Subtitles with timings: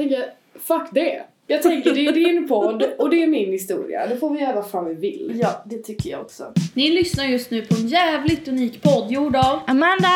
[0.00, 1.22] tänker, fuck det.
[1.46, 4.06] Jag tänker det är din podd och det är min historia.
[4.06, 5.38] Då får vi göra vad fan vi vill.
[5.42, 6.52] Ja, det tycker jag också.
[6.74, 10.08] Ni lyssnar just nu på en jävligt unik podd gjord av Amanda!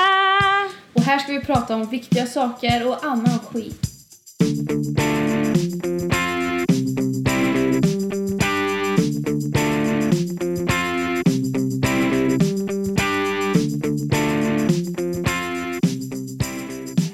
[0.92, 3.80] och här ska vi prata om viktiga saker och annan skit.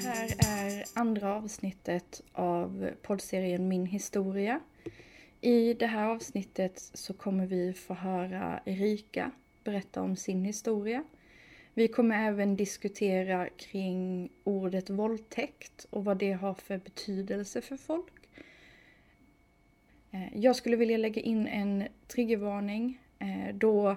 [0.03, 2.50] Här är andra avsnittet av
[3.01, 4.59] poddserien Min historia.
[5.41, 9.31] I det här avsnittet så kommer vi få höra Erika
[9.63, 11.03] berätta om sin historia.
[11.73, 18.13] Vi kommer även diskutera kring ordet våldtäkt och vad det har för betydelse för folk.
[20.11, 23.95] Eh, jag skulle vilja lägga in en triggervarning eh, då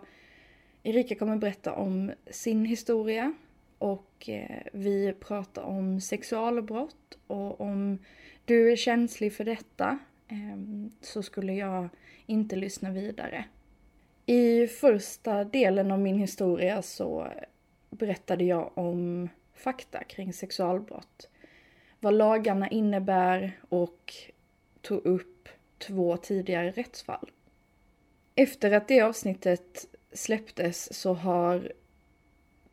[0.82, 3.34] Erika kommer berätta om sin historia
[3.78, 7.98] och eh, vi pratar om sexualbrott och om
[8.44, 9.98] du är känslig för detta
[10.28, 11.88] ehm, så skulle jag
[12.26, 13.44] inte lyssna vidare.
[14.26, 17.28] I första delen av min historia så
[17.90, 21.28] berättade jag om fakta kring sexualbrott.
[22.00, 24.14] Vad lagarna innebär och
[24.80, 27.30] tog upp två tidigare rättsfall.
[28.34, 31.72] Efter att det avsnittet släpptes så har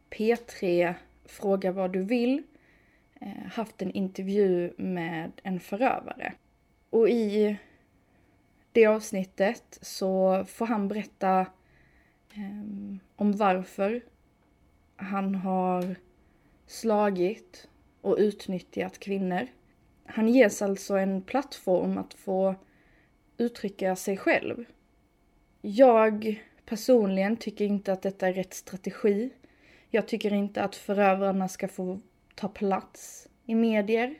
[0.09, 0.93] P3
[1.25, 2.43] Fråga vad du vill
[3.21, 6.33] Eh, haft en intervju med en förövare.
[6.89, 7.57] Och i
[8.71, 11.39] det avsnittet så får han berätta
[12.33, 14.01] eh, om varför
[14.95, 15.95] han har
[16.65, 17.69] slagit
[18.01, 19.47] och utnyttjat kvinnor.
[20.05, 22.55] Han ges alltså en plattform att få
[23.37, 24.65] uttrycka sig själv.
[25.61, 29.29] Jag personligen tycker inte att detta är rätt strategi.
[29.89, 31.99] Jag tycker inte att förövarna ska få
[32.35, 34.15] ta plats i medier.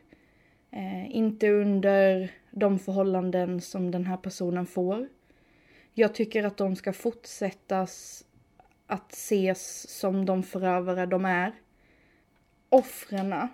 [0.71, 5.09] Eh, inte under de förhållanden som den här personen får.
[5.93, 8.25] Jag tycker att de ska fortsättas
[8.87, 11.53] att ses som de förövare de är.
[12.69, 13.47] Offren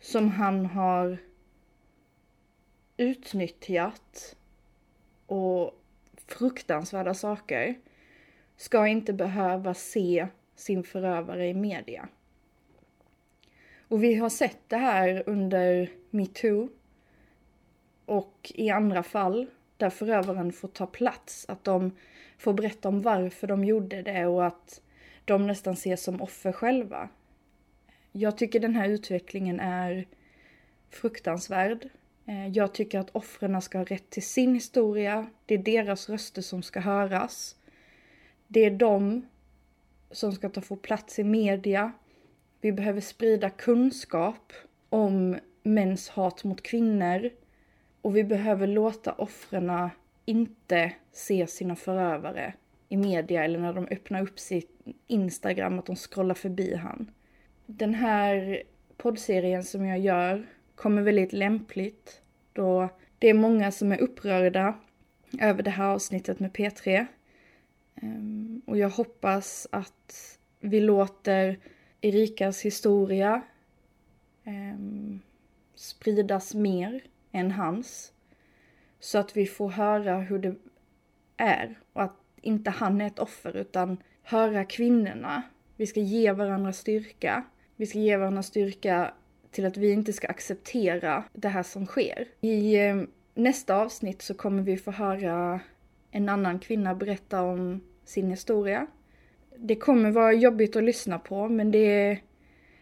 [0.00, 1.18] som han har
[2.96, 4.36] utnyttjat
[5.26, 5.82] och
[6.26, 7.74] fruktansvärda saker
[8.56, 12.08] ska inte behöva se sin förövare i media.
[13.88, 16.68] Och vi har sett det här under metoo
[18.04, 21.92] och i andra fall där förövaren får ta plats, att de
[22.38, 24.80] får berätta om varför de gjorde det och att
[25.24, 27.08] de nästan ses som offer själva.
[28.12, 30.06] Jag tycker den här utvecklingen är
[30.90, 31.88] fruktansvärd.
[32.26, 35.26] Eh, jag tycker att offren ska ha rätt till sin historia.
[35.46, 37.56] Det är deras röster som ska höras.
[38.46, 39.26] Det är de
[40.10, 41.92] som ska ta få plats i media.
[42.60, 44.52] Vi behöver sprida kunskap
[44.88, 47.30] om mäns hat mot kvinnor.
[48.02, 49.90] Och vi behöver låta offren
[50.24, 52.54] inte se sina förövare
[52.88, 54.70] i media eller när de öppnar upp sitt
[55.06, 57.10] Instagram att de scrollar förbi han.
[57.66, 58.62] Den här
[58.96, 62.88] poddserien som jag gör kommer väldigt lämpligt då
[63.18, 64.74] det är många som är upprörda
[65.40, 67.06] över det här avsnittet med P3.
[68.02, 71.58] Ehm, och jag hoppas att vi låter
[72.06, 73.42] Erikas historia
[74.44, 74.78] eh,
[75.74, 78.12] spridas mer än hans.
[79.00, 80.54] Så att vi får höra hur det
[81.36, 85.42] är och att inte han är ett offer utan höra kvinnorna.
[85.76, 87.44] Vi ska ge varandra styrka.
[87.76, 89.14] Vi ska ge varandra styrka
[89.50, 92.28] till att vi inte ska acceptera det här som sker.
[92.40, 92.96] I eh,
[93.34, 95.60] nästa avsnitt så kommer vi få höra
[96.10, 98.86] en annan kvinna berätta om sin historia.
[99.58, 102.22] Det kommer vara jobbigt att lyssna på men det är,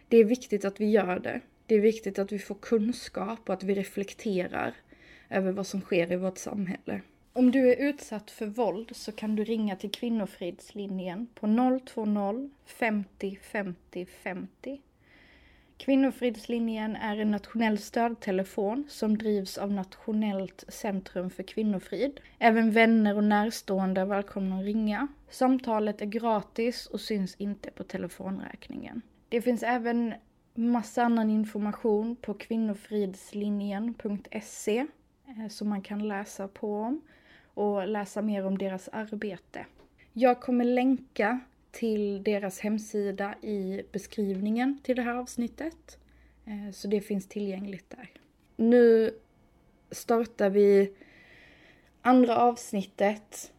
[0.07, 1.41] det är viktigt att vi gör det.
[1.65, 4.73] Det är viktigt att vi får kunskap och att vi reflekterar
[5.29, 7.01] över vad som sker i vårt samhälle.
[7.33, 11.47] Om du är utsatt för våld så kan du ringa till Kvinnofridslinjen på
[11.95, 14.81] 020 50 50 50.
[15.77, 22.19] Kvinnofridslinjen är en nationell stödtelefon som drivs av Nationellt centrum för kvinnofrid.
[22.39, 25.07] Även vänner och närstående är välkomna att ringa.
[25.29, 29.01] Samtalet är gratis och syns inte på telefonräkningen.
[29.29, 30.13] Det finns även
[30.53, 34.85] massa annan information på kvinnofridslinjen.se
[35.27, 37.01] eh, som man kan läsa på om
[37.53, 39.65] och läsa mer om deras arbete.
[40.13, 41.39] Jag kommer länka
[41.75, 45.97] till deras hemsida i beskrivningen till det här avsnittet.
[46.45, 48.11] Eh, Så det finns tillgängligt där.
[48.55, 49.13] Nu
[49.91, 50.93] startar vi
[52.01, 53.51] andra avsnittet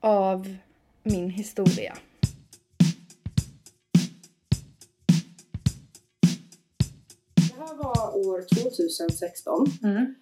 [0.00, 0.56] av
[1.02, 1.96] min historia.
[7.34, 9.66] Det här var år 2016.
[9.82, 10.14] Mm.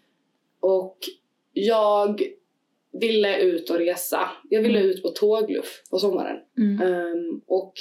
[0.61, 0.99] Och
[1.53, 2.23] jag
[2.93, 4.31] ville ut och resa.
[4.51, 6.37] Jag ville ut på tågluff på sommaren.
[6.59, 6.83] Mm.
[6.83, 7.73] Ehm, och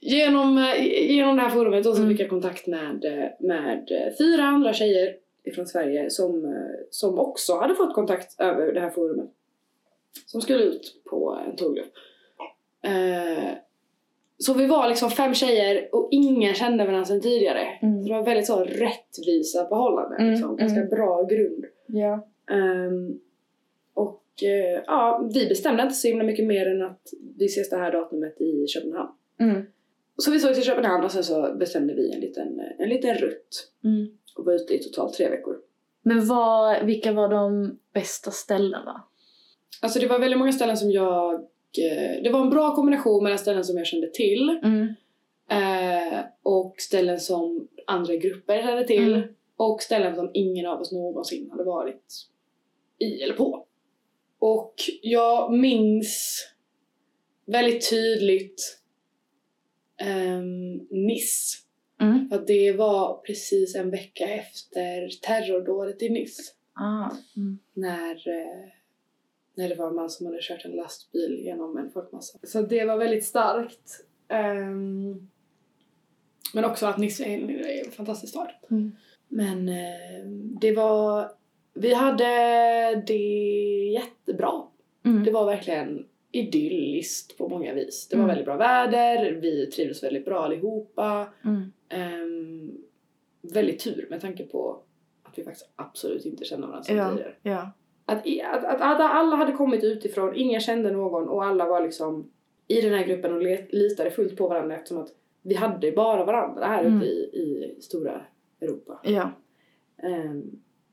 [0.00, 2.08] genom, eh, genom det här forumet så Mm.
[2.08, 3.00] fick jag kontakt med,
[3.40, 5.16] med fyra andra tjejer
[5.54, 6.54] från Sverige som,
[6.90, 9.30] som också hade fått kontakt över det här forumet.
[10.26, 11.86] Som skulle ut på en tågluff.
[12.84, 13.52] Eh,
[14.38, 17.78] så vi var liksom fem tjejer och ingen kände varandra sedan tidigare.
[17.82, 18.02] Mm.
[18.02, 20.20] Så det var väldigt så rättvisa förhållanden.
[20.20, 20.56] Mm, Liksom.
[20.56, 20.90] Ganska mm.
[20.90, 21.64] bra grund.
[21.86, 22.28] Ja.
[22.50, 23.20] Ehm,
[23.96, 27.00] och eh, ja, vi bestämde inte så himla mycket mer än att
[27.38, 29.10] vi ses det här datumet i Köpenhamn.
[29.40, 29.62] Mm.
[30.16, 33.72] Så vi såg till Köpenhamn och sen så bestämde vi en liten, en liten rutt
[33.84, 34.08] Mm.
[34.36, 35.56] och var ute i totalt tre veckor.
[36.02, 39.02] Men vad, vilka var de bästa ställena?
[39.82, 41.34] Alltså det var väldigt många ställen som jag...
[41.34, 44.86] eh, Det var en bra kombination mellan ställen som jag kände till Mm.
[45.50, 49.28] eh, och ställen som andra grupper kände till Mm.
[49.56, 52.12] och ställen som ingen av oss någonsin hade varit
[52.98, 53.65] i eller på.
[54.38, 56.44] Och jag minns
[57.46, 58.80] väldigt tydligt
[60.02, 61.56] um, Nice.
[62.00, 62.28] Mm.
[62.28, 66.42] För att det var precis en vecka efter terrordådet i Nice.
[66.72, 67.10] Ah.
[67.36, 67.58] Mm.
[67.74, 68.68] När, eh,
[69.54, 72.38] när det var en man som hade kört en lastbil genom en folkmassa.
[72.42, 74.04] Så det var väldigt starkt.
[74.28, 75.28] Ehm,
[76.54, 77.50] men också att Nice är en,
[77.84, 78.50] en fantastisk stad.
[78.70, 78.92] Mm.
[79.28, 80.26] Men eh,
[80.60, 81.32] det var...
[81.76, 82.24] Vi hade
[83.06, 83.16] det
[83.92, 84.62] jättebra.
[85.04, 85.24] Mm.
[85.24, 88.08] Det var verkligen idylliskt på många vis.
[88.08, 88.28] Det var Mm.
[88.28, 91.26] väldigt bra väder, vi trivdes väldigt bra allihopa.
[91.44, 91.72] Mm.
[92.22, 92.78] Um,
[93.42, 94.78] väldigt tur med tanke på
[95.22, 97.10] att vi faktiskt absolut inte kände varandra sedan Ja.
[97.10, 97.34] tidigare.
[97.42, 97.70] Ja.
[98.06, 98.18] Att,
[98.54, 102.30] att, att, att alla hade kommit utifrån, ingen kände någon och alla var liksom
[102.68, 105.08] i den här gruppen och litade fullt på varandra eftersom att
[105.42, 106.96] vi hade bara varandra här Mm.
[106.96, 108.20] uppe i, i stora
[108.60, 109.00] Europa.
[109.04, 109.30] Ja.
[110.02, 110.50] Ehm,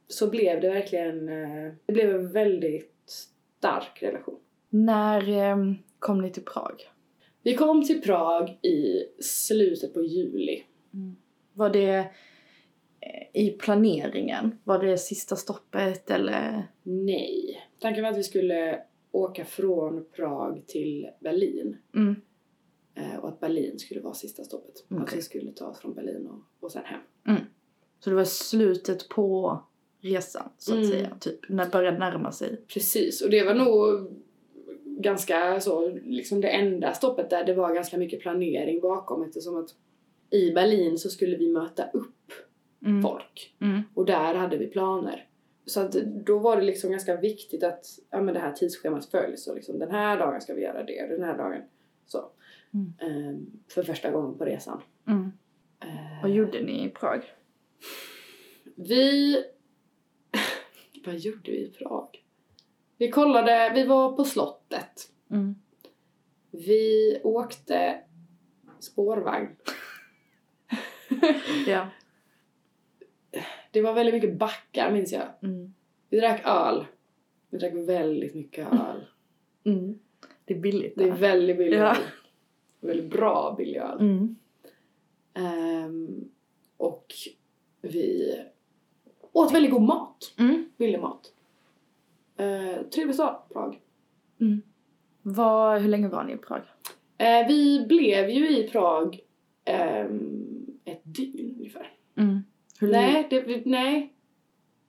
[0.07, 2.91] så blev det verkligen, eh, det blev en väldigt
[3.59, 4.39] stark relation.
[4.69, 6.81] När ehm, kom ni till Prag?
[7.43, 10.63] Vi kom till Prag i slutet på juli.
[11.53, 11.95] Var det
[12.99, 14.59] eh, i planeringen?
[14.63, 16.67] Var det sista stoppet eller?
[16.83, 17.61] Nej.
[17.79, 18.79] Tanken var att vi skulle
[19.11, 21.77] åka från Prag till Berlin.
[21.95, 22.15] Mm.
[22.95, 24.85] eh, Och att Berlin skulle vara sista stoppet.
[24.91, 27.01] Mm, Att vi skulle ta oss från Berlin och, och sen hem.
[27.99, 29.59] Så det var slutet på
[30.03, 30.89] resan så att Mm.
[30.91, 31.09] säga.
[31.19, 32.61] Typ när det började närma sig.
[32.67, 34.07] Precis, och det var nog
[34.85, 39.69] ganska så, liksom det enda stoppet där det var ganska mycket planering bakom eftersom att
[40.29, 42.31] i Berlin så skulle vi möta upp
[42.85, 43.01] Mm.
[43.01, 43.81] folk Mm.
[43.93, 45.27] och där hade vi planer.
[45.65, 45.91] Så att
[46.25, 49.79] då var det liksom ganska viktigt att ja, men det här tidsschemat följs och liksom
[49.79, 51.61] den här dagen ska vi göra det och den här dagen
[52.05, 52.25] så.
[52.73, 52.93] Mm.
[52.99, 54.81] Ehm, för första gången på resan.
[55.07, 55.31] Mm.
[55.79, 57.21] Eh, Vad gjorde ni i Prag?
[58.75, 59.37] Vi...
[61.05, 62.23] Vad gjorde vi i Prag?
[62.97, 65.11] Vi kollade, vi var på slottet.
[65.31, 65.55] Mm.
[66.51, 67.99] Vi åkte
[68.79, 69.49] spårvagn.
[71.67, 71.87] Ja.
[73.71, 75.27] Det var väldigt mycket backar minns jag.
[75.41, 75.73] Mm.
[76.09, 76.85] Vi drack öl.
[77.49, 79.05] Vi drack väldigt mycket öl.
[79.65, 79.99] Mm.
[80.45, 81.97] Det är billigt Det är väldigt billig Ja.
[82.79, 84.27] Väldigt bra billig öl.
[85.33, 86.29] Ehm,
[86.77, 87.13] och
[87.81, 88.35] vi
[89.33, 90.33] åt väldigt god mat.
[90.37, 90.65] Mm.
[90.77, 91.33] Billig mat.
[92.39, 93.79] Uh, trevlig stad, Prag.
[94.41, 94.61] Mm.
[95.21, 96.61] Vad, hur länge var ni i Prag?
[97.17, 99.19] Eh, vi blev ju i Prag
[99.65, 101.91] ehm, ett dygn ungefär.
[102.15, 102.43] Mm.
[102.81, 104.13] Nej, det, vi, nej.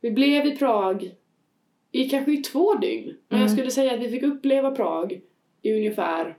[0.00, 1.14] Vi blev i Prag
[1.90, 3.16] i kanske i två dygn.
[3.28, 3.56] Men jag Mm.
[3.56, 5.20] skulle säga att vi fick uppleva Prag
[5.62, 6.36] i ungefär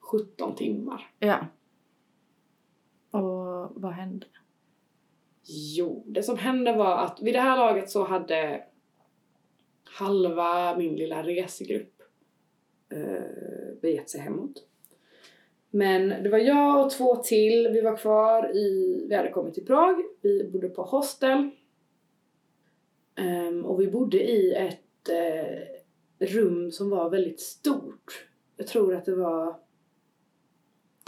[0.00, 1.10] 17 timmar.
[1.18, 1.38] Ja.
[3.10, 4.26] Och vad hände?
[5.50, 8.64] Jo, det som hände var att vid det här laget så hade
[9.84, 12.02] halva min lilla resegrupp
[12.92, 14.64] eh, begett sig hemåt.
[15.70, 19.66] Men det var jag och två till, vi var kvar i, vi hade kommit till
[19.66, 21.50] Prag, vi bodde på hostel.
[23.48, 28.26] Um, och vi bodde i ett eh, rum som var väldigt stort.
[28.56, 29.56] Jag tror att det var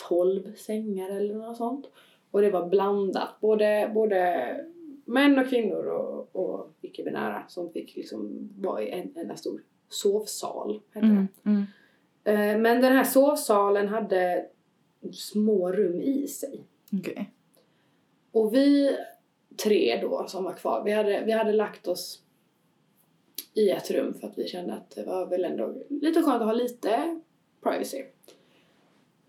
[0.08, 1.86] 12 sängar eller något sånt.
[2.30, 4.56] Och det var blandat, både, både
[5.04, 10.80] män och kvinnor och, och icke-binära som fick liksom vara i en enda stor sovsal.
[10.90, 11.12] Hette det.
[11.12, 11.28] Mm.
[11.44, 11.62] Mm.
[12.24, 14.46] Eh, Men den här sovsalen hade
[15.12, 16.64] små rum i sig.
[16.92, 17.30] Okej.
[18.32, 18.96] Och vi
[19.64, 22.22] tre då som var kvar, vi hade, vi hade lagt oss
[23.54, 26.46] i ett rum för att vi kände att det var väl ändå lite skönt att
[26.46, 27.20] ha lite
[27.62, 28.04] privacy.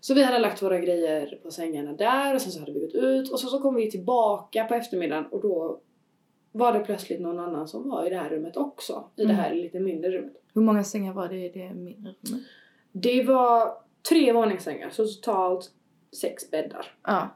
[0.04, 2.94] Så vi hade lagt våra grejer på sängarna där och sen så hade vi gått
[2.94, 5.80] ut och så, så kom vi tillbaka på eftermiddagen och då
[6.52, 9.04] var det plötsligt någon annan som var i det här rummet också.
[9.16, 9.36] I det Mm.
[9.36, 10.42] här lite mindre rummet.
[10.54, 12.46] Hur många sängar var det i det mindre rummet?
[12.92, 13.78] Det var
[14.08, 15.72] tre våningssängar, så totalt
[16.20, 16.94] sex bäddar.
[17.02, 17.28] Ja.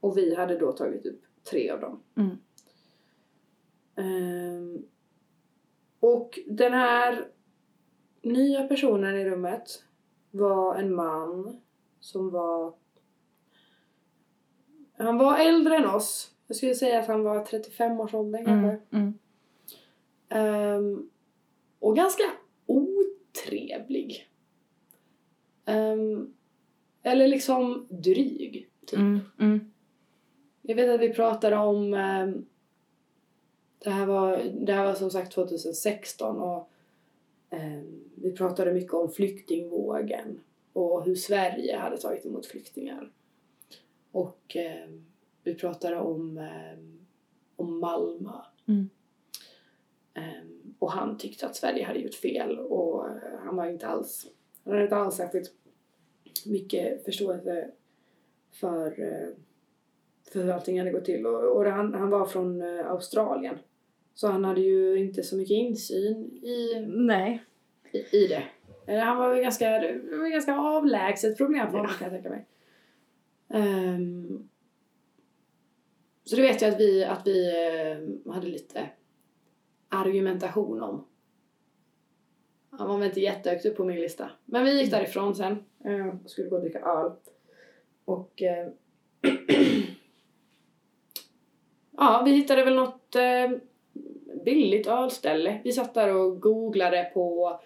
[0.00, 2.02] Och vi hade då tagit upp tre av dem.
[2.16, 2.38] Mm.
[3.96, 4.82] Ehm,
[6.00, 7.24] och den här
[8.22, 9.84] nya personen i rummet
[10.30, 11.60] var en man
[12.08, 12.74] som var...
[14.96, 16.30] Han var äldre än oss.
[16.46, 18.80] Jag skulle säga att han var 35-årsåldern kanske.
[18.90, 18.90] Mm.
[18.90, 19.14] Mm.
[20.28, 21.10] Ehm,
[21.78, 22.22] och ganska
[22.66, 24.28] otrevlig.
[25.64, 26.34] Ehm,
[27.02, 28.98] eller liksom dryg, typ.
[28.98, 29.20] Mm.
[29.40, 29.72] Mm.
[30.62, 31.94] Jag vet att vi pratade om...
[31.94, 32.46] ehm,
[33.78, 36.70] det, här var, det här var som sagt 2016 och
[38.14, 40.40] vi pratade mycket om flyktingvågen
[40.78, 43.12] och hur Sverige hade tagit emot flyktingar.
[44.12, 45.06] Och ehm,
[45.42, 47.06] vi pratade om, ehm,
[47.56, 48.32] om Malmö.
[48.68, 48.90] Mm.
[50.14, 54.26] Ehm, och han tyckte att Sverige hade gjort fel och eh, han var inte alls,
[54.64, 55.52] han hade inte alls särskilt
[56.46, 57.70] mycket förståelse
[58.50, 59.28] för, eh,
[60.32, 61.26] för hur allting hade gått till.
[61.26, 63.58] Och, och han, han var från eh, Australien.
[64.14, 67.44] Så han hade ju inte så mycket insyn i, Nej.
[67.92, 68.44] i, i det.
[68.88, 72.12] Eh, Han var väl ganska, det var väl ganska avlägset problem för honom kan jag
[72.12, 72.46] tänka mig.
[73.48, 74.48] Ehm,
[76.24, 78.88] så det vet jag att vi, att vi eh, hade lite
[79.88, 81.04] argumentation om.
[82.70, 84.30] Han var väl inte jättehögt upp på min lista.
[84.44, 87.12] Men vi gick därifrån sen eh, och skulle gå och dricka öl.
[88.04, 88.68] Och eh,
[91.96, 93.50] ja, vi hittade väl något eh,
[94.44, 95.60] billigt ölställe.
[95.64, 97.60] Vi satt där och googlade på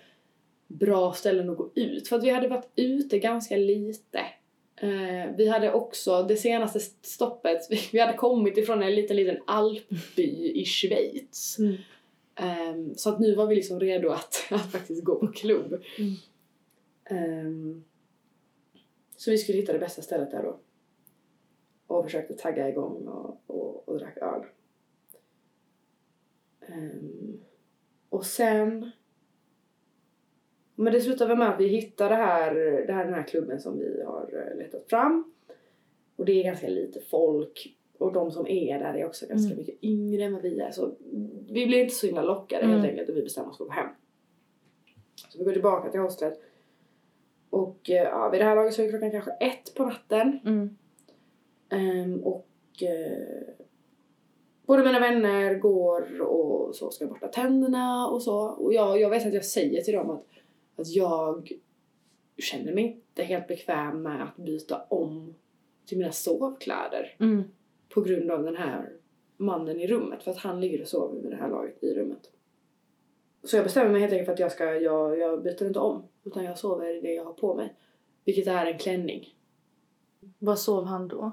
[0.73, 2.09] bra ställen att gå ut.
[2.09, 4.19] För att vi hade varit ute ganska lite.
[4.77, 7.59] Eh, vi hade också det senaste stoppet,
[7.93, 11.59] vi, hade kommit ifrån en liten, liten alpby i Schweiz.
[11.59, 11.77] Mm.
[12.35, 15.83] Ehm, så att nu var vi liksom redo att, att faktiskt gå på klubb.
[15.99, 16.15] Mm.
[17.05, 17.85] Ehm,
[19.17, 20.59] så vi skulle hitta det bästa stället där då.
[21.87, 24.43] Och försökte tagga igång och, och, och drack öl.
[26.67, 27.41] Ehm,
[28.09, 28.91] och sen...
[30.83, 32.55] Men det slutade med att vi hittade här,
[32.87, 35.33] det här, den här klubben som vi har eh, letat fram.
[36.17, 37.77] Och det är ganska lite folk.
[37.99, 39.59] Och de som är där är också ganska Mm.
[39.59, 40.71] mycket yngre än vad vi är.
[40.71, 40.95] Så
[41.51, 42.77] vi blev inte så himla lockade Mm.
[42.77, 43.89] helt enkelt och vi bestämde oss för att gå hem.
[45.29, 46.41] Så vi går tillbaka till hostlet.
[47.51, 50.39] Och eh, ja, vid det här laget så är klockan kanske ett på natten.
[50.45, 50.77] Mm.
[51.71, 52.47] Ehm, och
[52.83, 53.55] eh,
[54.67, 58.39] både mina vänner går och så ska borsta tänderna och så.
[58.41, 60.25] Och jag, jag vet att jag säger till dem att,
[60.77, 61.53] att jag
[62.39, 65.35] känner mig inte helt bekväm med att byta om
[65.87, 67.43] till mina sovkläder Mm.
[67.89, 68.93] på grund av den här
[69.37, 70.23] mannen i rummet.
[70.23, 72.31] För att han ligger och sover med det här laget i rummet.
[73.45, 76.03] Så jag bestämmer mig helt enkelt för att jag ska, jag, jag byter inte om.
[76.25, 77.75] Utan jag sover i det jag har på mig.
[78.25, 79.35] Vilket är en klänning.
[80.39, 81.31] Vad sov han då?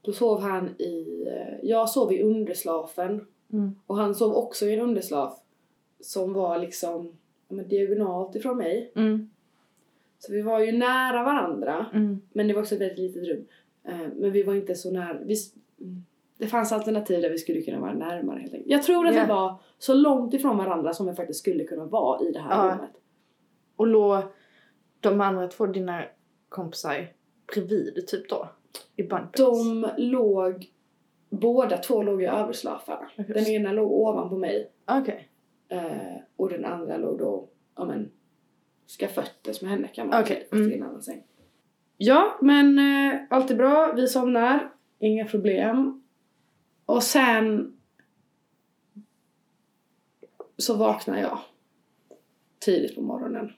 [0.00, 1.24] Då sov han i,
[1.62, 3.26] jag sov i underslafen.
[3.52, 3.80] Mm.
[3.86, 5.40] Och han sov också i en underslaf.
[6.00, 8.92] Som var liksom ja, men diagonalt ifrån mig.
[8.96, 9.30] Mm.
[10.18, 11.86] Så vi var ju nära varandra.
[11.92, 12.20] Mm.
[12.32, 13.46] Men det var också ett väldigt litet rum.
[13.84, 15.18] Eh, Men vi var inte så nära.
[15.24, 15.34] Vi,
[15.80, 16.04] mm,
[16.38, 18.70] det fanns alternativ där vi skulle kunna vara närmare helt enkelt.
[18.70, 19.22] Jag tror att Ja.
[19.22, 22.66] vi var så långt ifrån varandra som vi faktiskt skulle kunna vara i det här
[22.68, 22.72] Ja.
[22.74, 22.90] rummet.
[23.76, 24.22] Och låg
[25.00, 26.04] de andra två dina
[26.48, 27.12] kompisar
[27.54, 28.48] bredvid typ då?
[28.96, 29.36] I bunkers?
[29.40, 30.66] De låg,
[31.30, 33.08] båda två låg i överslafarna.
[33.18, 33.34] Okej.
[33.34, 35.28] Den ena låg ovanpå mig Okej.
[35.68, 38.10] Eh, och den andra låg då, ja men,
[38.98, 40.72] skaföttes med henne kan man Okej, säga, mm.
[40.72, 41.22] i en annan säng.
[41.96, 43.92] Ja, men eh, allt är bra.
[43.96, 44.70] Vi somnar.
[44.98, 46.02] Inga problem.
[46.86, 47.76] Och sen
[50.56, 51.38] så vaknar jag
[52.58, 53.52] tidigt på morgonen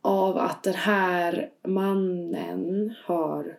[0.00, 3.58] av att den här mannen har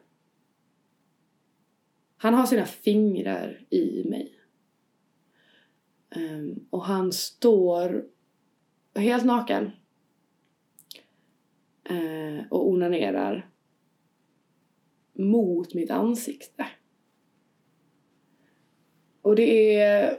[2.18, 4.35] han har sina fingrar i mig.
[6.16, 8.06] Ehm, och han står
[8.96, 9.72] helt naken
[11.90, 13.50] eh, och onanerar
[15.14, 16.66] mot mitt ansikte.
[19.22, 20.18] Och det är...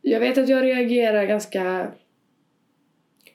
[0.00, 1.92] Jag vet att jag reagerar ganska...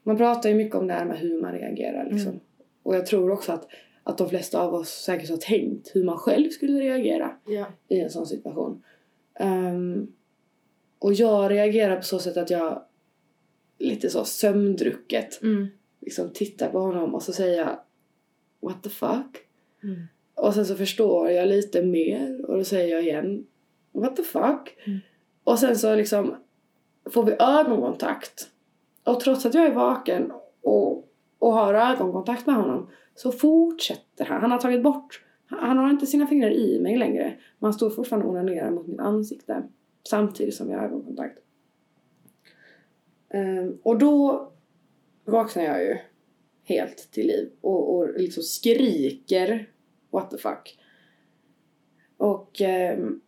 [0.03, 2.31] Man pratar ju mycket om det här med hur man reagerar liksom.
[2.31, 2.43] Mm.
[2.83, 3.67] Och jag tror också att,
[4.03, 7.65] att de flesta av oss säkert har tänkt hur man själv skulle reagera Ja.
[7.87, 8.83] i en sån situation.
[9.39, 10.07] Ehm,
[10.99, 12.81] och jag reagerar på så sätt att jag
[13.79, 15.67] lite så sömndrucket Mm.
[16.01, 17.79] liksom tittar på honom och så säger jag
[18.59, 19.37] What the fuck?
[19.83, 20.07] Mm.
[20.35, 23.45] Och sen så förstår jag lite mer och då säger jag igen
[23.91, 24.77] what the fuck?
[24.85, 24.99] Mm.
[25.43, 26.35] Och sen så liksom
[27.09, 28.49] får vi ögonkontakt.
[29.03, 34.41] Och trots att jag är vaken och, och har ögonkontakt med honom så fortsätter han.
[34.41, 37.23] Han har tagit bort, han har inte sina fingrar i mig längre.
[37.59, 39.63] Men han står fortfarande och onanerar mot mitt ansikte
[40.09, 41.39] samtidigt som vi har ögonkontakt.
[43.29, 44.47] Ehm, och då
[45.25, 45.97] vaknar jag ju
[46.63, 49.71] helt till liv och, och liksom skriker
[50.09, 50.79] what the fuck.
[52.17, 53.21] Och ehm,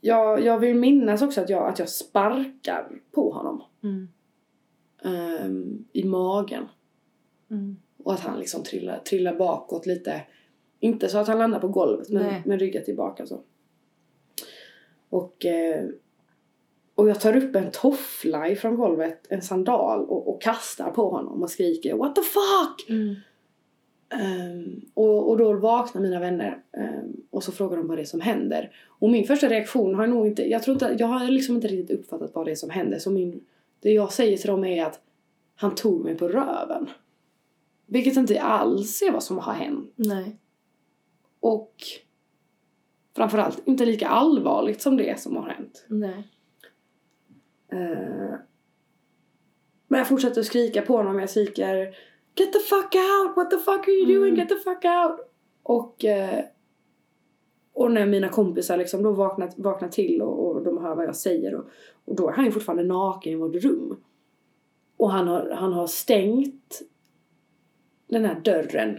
[0.00, 4.08] jag, jag vill minnas också att jag, att jag sparkar på honom Mm.
[5.04, 6.64] ehm, i magen.
[7.50, 7.76] Mm.
[7.98, 10.22] Och att han liksom trillar, trillar bakåt lite.
[10.80, 12.42] Inte så att han landar på golvet men, Nej.
[12.46, 13.40] men ryggar tillbaka så.
[15.14, 15.84] Och, eh,
[16.94, 21.42] och jag tar upp en toffla ifrån golvet, en sandal och, och kastar på honom
[21.42, 22.88] och skriker What the fuck!
[22.88, 23.14] Mm.
[24.08, 28.04] Ehm, och, och då vaknar mina vänner ehm, och så frågar de vad det är
[28.04, 28.76] som händer.
[28.86, 31.68] Och min första reaktion har jag nog inte, jag tror inte, jag har liksom inte
[31.68, 32.98] riktigt uppfattat vad det är som händer.
[32.98, 33.44] Så min,
[33.80, 35.00] det jag säger till dem är att
[35.54, 36.90] han tog mig på röven.
[37.86, 39.92] Vilket inte alls är vad som har hänt.
[39.96, 40.36] Nej.
[41.40, 41.74] Och
[43.16, 45.86] framförallt inte lika allvarligt som det som har hänt.
[45.88, 46.28] Nej.
[47.72, 48.34] Eh,
[49.88, 51.18] men jag fortsätter att skrika på honom.
[51.18, 51.96] Jag skriker
[52.36, 53.36] Get the fuck out!
[53.36, 54.34] What the fuck are you doing?
[54.34, 54.36] Mm.
[54.36, 55.30] Get the fuck out!
[55.62, 56.44] Och, eh,
[57.72, 61.16] och när mina kompisar liksom då vaknar, vaknar till och, och de hör vad jag
[61.16, 61.64] säger och,
[62.04, 63.96] och då är han ju fortfarande naken i vårt rum.
[64.96, 66.82] Och han har, han har stängt
[68.06, 68.98] den här dörren.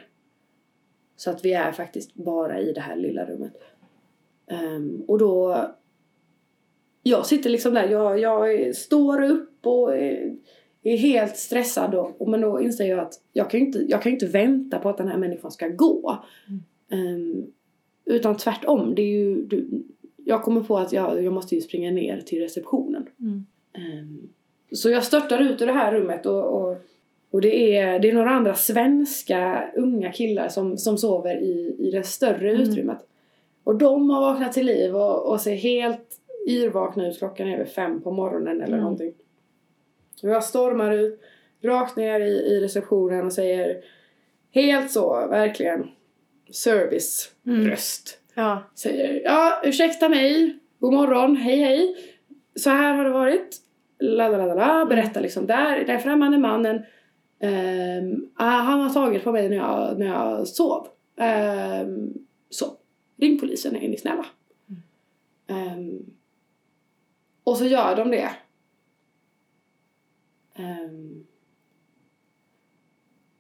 [1.16, 3.54] Så att vi är faktiskt bara i det här lilla rummet.
[4.48, 5.66] Ehm, och då
[7.04, 10.36] jag sitter liksom där, jag, jag står upp och är,
[10.84, 14.12] är helt stressad och, men då inser jag att jag kan ju inte, jag kan
[14.12, 16.24] inte vänta på att den här människan ska gå.
[16.92, 17.46] Ehm,
[18.06, 19.84] utan tvärtom, det är ju, du,
[20.26, 23.06] jag kommer på att jag, jag måste ju springa ner till receptionen.
[23.20, 23.46] Mm.
[23.74, 24.30] Ehm,
[24.72, 26.78] så jag störtar ut ur det här rummet och, och,
[27.32, 31.92] och det, är, det är några andra svenska unga killar som, som sover i, i
[31.92, 32.62] det större Mm.
[32.62, 33.00] utrymmet.
[33.66, 37.18] Och de har vaknat till liv och, och ser helt yrvakna ut.
[37.18, 38.80] Klockan är väl fem på morgonen eller Mm.
[38.80, 39.14] någonting.
[40.24, 41.22] Och jag stormar ut
[41.64, 43.82] rakt ner i, i receptionen och säger
[44.52, 45.88] helt så, verkligen
[46.52, 47.66] service Mm.
[48.34, 48.64] Ja.
[48.76, 51.96] Säger ja, ursäkta mig, god morgon, hej hej.
[52.56, 53.58] Så här har det varit.
[54.00, 54.86] La, la, la.
[54.86, 56.82] Berättar liksom, där, den främmande mannen
[58.36, 60.88] ah, han har tagit på mig när jag, när jag sov.
[61.18, 62.14] Ehm,
[62.50, 62.66] så,
[63.18, 64.26] ring polisen är ni snälla.
[65.48, 66.06] Ehm,
[67.44, 68.32] och så gör de det.
[70.56, 71.26] Ehm,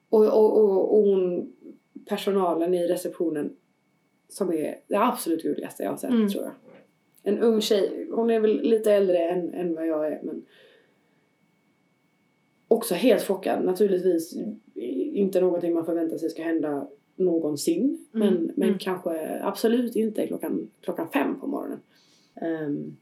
[0.10, 1.54] och, och, och, och hon,
[2.06, 3.56] personalen i receptionen
[4.28, 6.30] som är det absolut gulligaste jag har sett Mm.
[6.30, 6.54] tror jag.
[7.24, 10.46] En ung tjej, hon är väl lite äldre än, än vad jag är men
[12.68, 13.66] också helt chockad.
[13.66, 14.38] Naturligtvis
[15.14, 18.06] inte någonting man förväntar sig ska hända någonsin.
[18.14, 18.28] Mm.
[18.28, 18.80] Men, men Mm.
[18.80, 21.80] kanske absolut inte klockan, klockan fem på morgonen.
[22.42, 22.98] Ehm,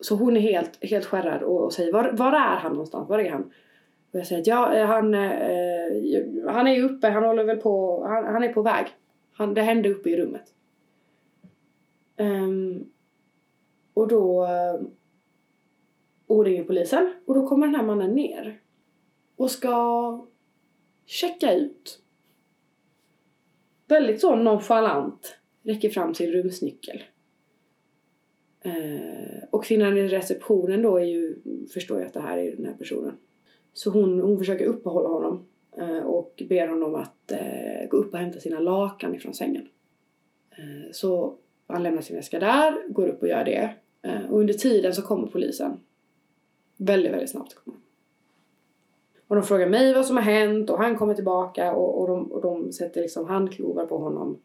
[0.00, 3.08] så hon är helt, helt skärrad och, och säger var, var är han någonstans?
[3.08, 3.42] Var är han?
[4.12, 8.04] Och jag säger att ja, eh, han, eh, han är uppe, han håller väl på,
[8.06, 8.86] han, han är på väg.
[9.32, 10.54] Han, det hände uppe i rummet.
[12.16, 12.84] Ehm,
[13.94, 14.48] och då
[16.26, 18.60] och ringer polisen och då kommer den här mannen ner
[19.36, 20.26] och ska
[21.06, 22.01] checka ut.
[23.92, 27.02] Väldigt så nonchalant räcker fram sin rumsnyckel.
[28.60, 31.36] Eh, och kvinnan i receptionen då är ju,
[31.74, 33.16] förstår jag att det här är den här personen.
[33.72, 35.46] Så hon, hon försöker uppehålla honom
[35.78, 39.68] eh, och ber honom att eh, gå upp och hämta sina lakan ifrån sängen.
[40.50, 43.74] Eh, så han lämnar sin väska där, går upp och gör det.
[44.02, 45.80] Eh, och under tiden så kommer polisen.
[46.76, 47.81] Väldigt, väldigt snabbt kommer.
[49.32, 52.32] Och de frågar mig vad som har hänt och han kommer tillbaka och, och, de,
[52.32, 54.38] och de sätter liksom handklovar på honom.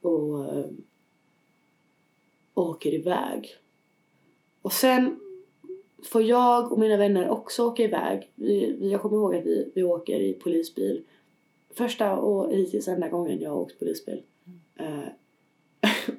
[0.00, 0.64] Och eh,
[2.54, 3.56] åker iväg.
[4.62, 5.20] Och sen
[6.04, 8.30] får jag och mina vänner också åka iväg.
[8.34, 11.04] Vi, jag kommer ihåg att vi, vi åker i polisbil.
[11.74, 14.22] Första och hittills enda gången jag har åkt polisbil.
[14.76, 15.08] Eh,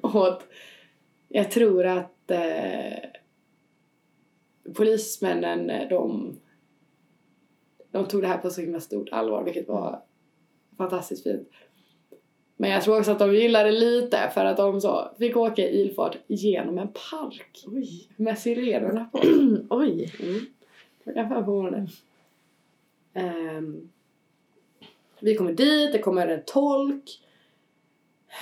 [0.00, 0.42] och att
[1.28, 3.10] jag tror att eh,
[4.74, 6.36] polismännen de,
[7.98, 10.02] de tog det här på så himla stort allvar vilket var
[10.76, 11.48] fantastiskt fint.
[12.56, 15.80] Men jag tror också att de gillade lite för att de så fick åka i
[15.80, 18.08] ilfart genom en park Oj.
[18.16, 19.18] med sirenerna på.
[19.70, 20.12] Oj.
[20.20, 20.40] Mm.
[21.02, 21.88] Klockan fem på morgonen.
[23.14, 23.90] Ehm,
[25.20, 27.20] vi kommer dit, det kommer en tolk.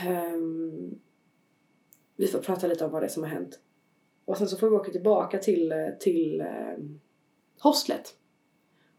[0.07, 0.99] Ehm,
[2.17, 3.61] vi får prata lite om vad det är som har hänt.
[4.25, 6.77] Och sen så får vi åka tillbaka till, eh, till eh,
[7.59, 8.15] hostlet.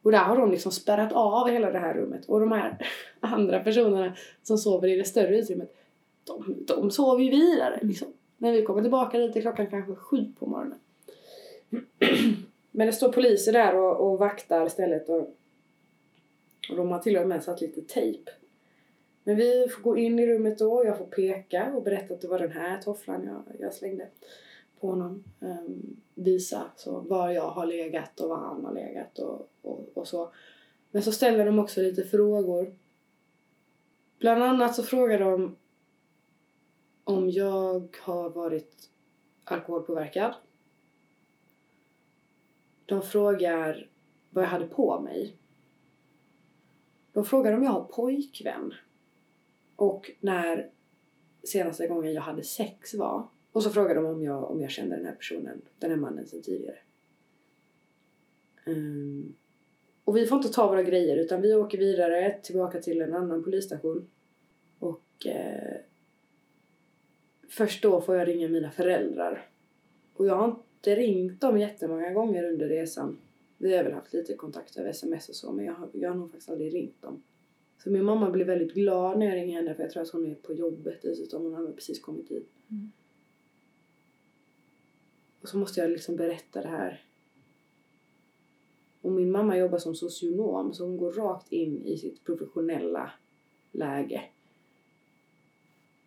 [0.07, 2.25] Och där har de liksom spärrat av hela det här rummet.
[2.25, 2.77] Och de här
[3.19, 5.75] andra personerna som sover i det större utrymmet,
[6.23, 8.07] de, de sover ju vidare liksom.
[8.37, 10.79] När vi kommer tillbaka dit klockan kanske sju på morgonen.
[12.71, 15.35] Men det står poliser där och, och vaktar stället och,
[16.69, 18.31] och de har till och med satt lite tejp.
[19.23, 22.21] Men vi får gå in i rummet då och jag får peka och berätta att
[22.21, 24.07] det var den här tofflan jag, jag slängde
[24.79, 25.23] på honom.
[25.39, 30.07] Ehm, visa så var jag har legat och var han har legat och, och, och
[30.07, 30.31] så.
[30.91, 32.75] Men så ställer de också lite frågor.
[34.19, 35.55] Bland annat så frågar de
[37.03, 38.89] om jag har varit
[39.43, 40.33] alkoholpåverkad.
[42.85, 43.89] De frågar
[44.29, 45.37] vad jag hade på mig.
[47.13, 48.73] De frågar om jag har pojkvän.
[49.75, 50.69] Och när
[51.43, 53.27] senaste gången jag hade sex var.
[53.57, 56.27] Och så frågar de om jag, om jag kände den här personen, den här mannen
[56.27, 56.77] sen tidigare.
[58.65, 59.35] Um,
[60.03, 63.43] och vi får inte ta våra grejer utan vi åker vidare tillbaka till en annan
[63.43, 64.07] polisstation.
[64.79, 65.77] Och eh,
[67.49, 69.49] först då får jag ringa mina föräldrar.
[70.13, 73.17] Och jag har inte ringt dem jättemånga gånger under resan.
[73.57, 76.17] Vi har väl haft lite kontakt över sms och så men jag har, jag har
[76.17, 77.23] nog faktiskt aldrig ringt dem.
[77.83, 80.25] Så min mamma blir väldigt glad när jag ringer henne för jag tror att hon
[80.25, 81.43] är på jobbet dessutom.
[81.43, 82.49] Hon har precis kommit dit.
[82.71, 82.91] Mm.
[85.47, 87.03] Och så måste jag liksom berätta det här.
[89.01, 93.11] Och min mamma jobbar som socionom så hon går rakt in i sitt professionella
[93.71, 94.23] läge.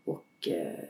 [0.05, 0.89] Och, eh,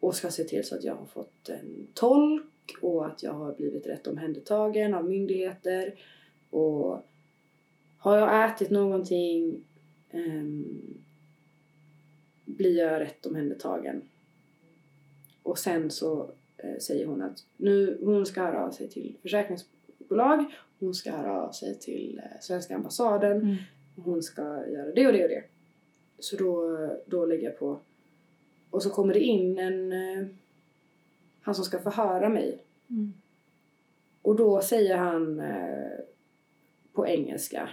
[0.00, 3.54] och ska se till så att jag har fått en tolk och att jag har
[3.54, 6.00] blivit rätt omhändertagen av myndigheter.
[6.50, 7.06] Och
[7.98, 9.64] har jag ätit någonting
[10.12, 11.04] um,
[12.44, 14.02] blir jag rätt omhändertagen.
[15.42, 16.34] Och sen så
[16.80, 20.44] säger hon att nu, hon ska höra av sig till försäkringsbolag,
[20.78, 23.56] hon ska höra av sig till eh, svenska ambassaden, Mm.
[23.96, 25.44] hon ska göra det och det och det.
[26.18, 27.78] Så då, då lägger jag på.
[28.70, 30.26] Och så kommer det in en, eh,
[31.40, 32.58] han som ska förhöra mig.
[32.90, 33.12] Mm.
[34.22, 35.90] Och då säger han eh,
[36.92, 37.70] på engelska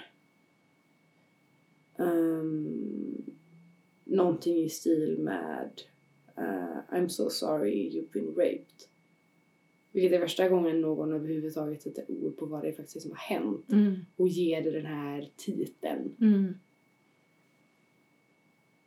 [1.97, 3.25] um,
[4.03, 5.69] någonting i stil med
[6.37, 8.87] uh, I'm so sorry you've been raped.
[9.91, 13.17] Vilket är första gången någon överhuvudtaget sätter ord på vad det är faktiskt som har
[13.17, 13.95] hänt Mm.
[14.15, 16.15] och ger det den här titeln.
[16.21, 16.53] Mm.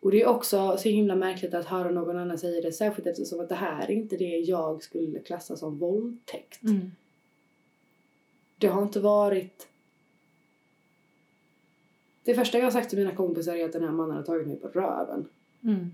[0.00, 3.40] Och det är också så himla märkligt att höra någon annan säga det, särskilt eftersom
[3.40, 6.62] att det här är inte det jag skulle klassa som våldtäkt.
[6.62, 6.90] Mm.
[8.58, 9.68] Det har inte varit...
[12.24, 14.46] Det första jag har sagt till mina kompisar är att den här mannen har tagit
[14.46, 15.28] mig på röven.
[15.64, 15.90] Mm.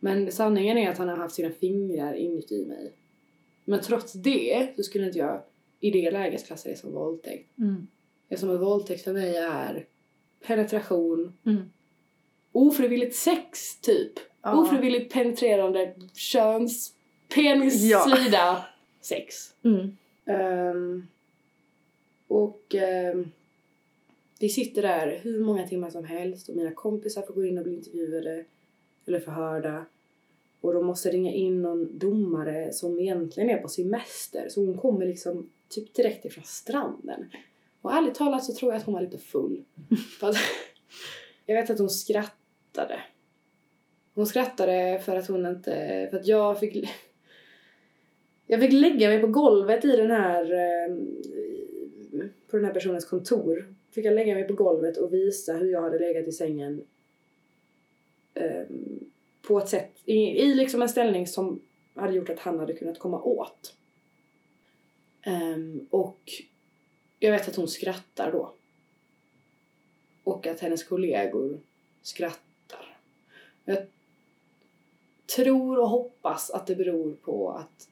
[0.00, 2.92] Men sanningen är att han har haft sina fingrar inuti mig.
[3.64, 5.42] Men trots det så skulle inte jag
[5.80, 7.58] i det läget klassa det som våldtäkt.
[7.58, 7.86] Mm.
[8.28, 9.86] Eftersom en våldtäkt för mig är
[10.46, 11.62] penetration, Mm.
[12.52, 14.12] ofrivilligt sex typ.
[14.42, 14.60] Ja.
[14.60, 16.94] Ofrivilligt penetrerande köns,
[17.34, 17.98] penis, Ja.
[18.00, 18.64] slida,
[19.00, 19.34] sex.
[19.64, 19.96] Mm.
[20.26, 21.06] Ehm,
[22.28, 23.30] och ehm,
[24.40, 27.64] vi sitter där hur många timmar som helst och mina kompisar får gå in och
[27.64, 28.44] bli intervjuade
[29.06, 29.86] eller förhörda.
[30.60, 34.48] Och de måste ringa in någon domare som egentligen är på semester.
[34.48, 37.30] Så hon kommer liksom typ direkt ifrån stranden.
[37.82, 39.64] Och ärligt talat så tror jag att hon var lite full.
[41.46, 43.00] Jag vet att hon skrattade.
[44.14, 46.06] Hon skrattade för att hon inte...
[46.10, 46.88] För att jag fick...
[48.46, 50.52] Jag fick lägga mig på golvet i den här...
[50.52, 50.96] eh,
[52.50, 53.74] På den här personens kontor.
[53.90, 56.84] Fick jag lägga mig på golvet och visa hur jag hade legat i sängen.
[58.40, 59.10] Ehm,
[59.42, 61.62] på ett sätt, i, i liksom en ställning som
[61.94, 63.76] hade gjort att han hade kunnat komma åt.
[65.26, 66.20] Um, och
[67.18, 68.54] jag vet att hon skrattar då.
[70.24, 71.60] Och att hennes kollegor
[72.02, 72.98] skrattar.
[73.64, 73.86] Jag
[75.36, 77.88] tror och hoppas att det beror på att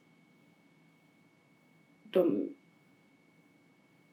[2.03, 2.55] de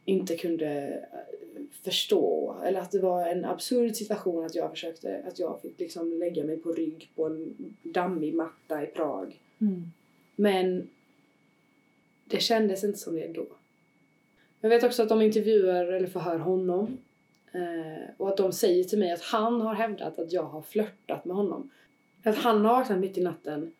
[0.06, 0.68] inte kunde
[1.12, 5.80] eh, förstå eller att det var en absurd situation att jag försökte att jag fick
[5.80, 9.40] liksom lägga mig på rygg på en dammig matta i Prag.
[9.60, 9.92] Mm.
[10.36, 10.88] Men
[12.24, 13.46] det kändes inte som det då.
[14.60, 16.98] Jag vet också att de intervjuar eller förhör honom.
[17.52, 21.24] Eh, och att de säger till mig att han har hävdat att jag har flörtat
[21.24, 21.70] med honom.
[22.22, 23.72] Att han har vaknat mitt i natten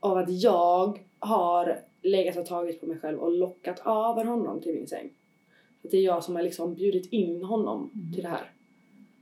[0.00, 4.74] av att jag har legat och tagit på mig själv och lockat över honom till
[4.74, 5.10] min säng.
[5.86, 8.12] Att det är jag som har liksom bjudit in honom Mm.
[8.12, 8.52] till det här.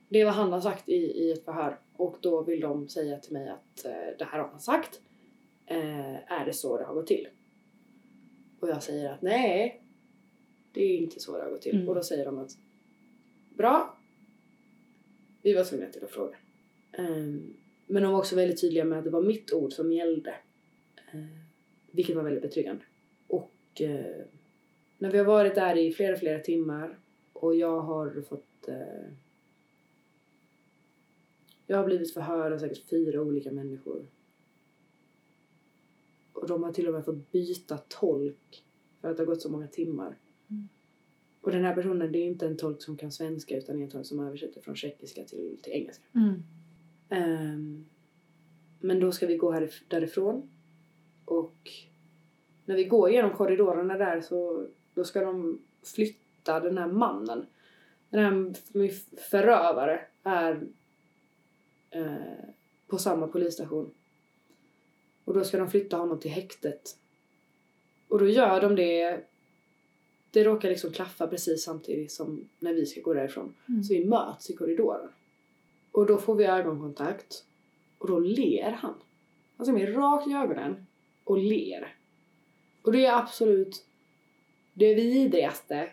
[0.08, 1.78] Det är vad han har sagt i, i ett förhör.
[1.96, 5.00] Och då vill de säga till mig att eh, det här har han sagt.
[5.66, 7.28] Eh, är det så det har gått till?
[8.60, 9.82] Och jag säger att nej,
[10.72, 11.74] det är inte så det har gått till.
[11.76, 11.88] Mm.
[11.88, 12.50] Och då säger de att
[13.56, 13.98] bra,
[15.42, 16.36] vi var tvungna till att fråga.
[16.92, 20.34] Ehm, men de var också väldigt tydliga med att det var mitt ord som gällde.
[21.12, 21.20] Eh,
[21.90, 22.84] vilket var väldigt betryggande.
[23.26, 24.24] Och eh,
[25.04, 26.98] när vi har varit där i flera, flera timmar
[27.32, 28.68] och jag har fått...
[28.68, 29.12] Eh,
[31.66, 34.06] jag har blivit förhörd av säkert fyra olika människor.
[36.32, 38.64] Och de har till och med fått byta tolk
[39.00, 40.18] för att det har gått så många timmar.
[40.50, 40.68] Mm.
[41.40, 44.06] Och den här personen, det är inte en tolk som kan svenska utan en tolk
[44.06, 46.04] som översätter från tjeckiska till, till engelska.
[46.14, 46.42] Mm.
[47.08, 47.84] Ehm,
[48.80, 50.50] men då ska vi gå härif- därifrån.
[51.24, 51.70] Och
[52.64, 55.60] när vi går genom korridorerna där så då ska de
[55.94, 57.46] flytta den här mannen.
[58.10, 58.90] Den här
[59.30, 60.66] förövare är
[61.90, 62.44] eh,
[62.86, 63.90] på samma polisstation.
[65.24, 66.98] Och då ska de flytta honom till häktet.
[68.08, 69.24] Och då gör de det.
[70.30, 73.54] Det råkar liksom klaffa precis samtidigt som när vi ska gå därifrån.
[73.68, 73.82] Mm.
[73.82, 75.08] Så vi möts i korridoren.
[75.92, 77.44] Och då får vi ögonkontakt.
[77.98, 78.94] Och då ler han.
[79.56, 80.86] Han ser mig rakt i ögonen
[81.24, 81.96] och ler.
[82.82, 83.86] Och det är absolut
[84.74, 85.88] det vidrigaste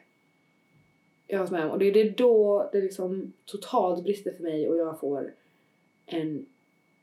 [1.27, 1.71] jag har varit med om.
[1.71, 5.33] Och det är det då det liksom totalt brister för mig och jag får
[6.05, 6.45] en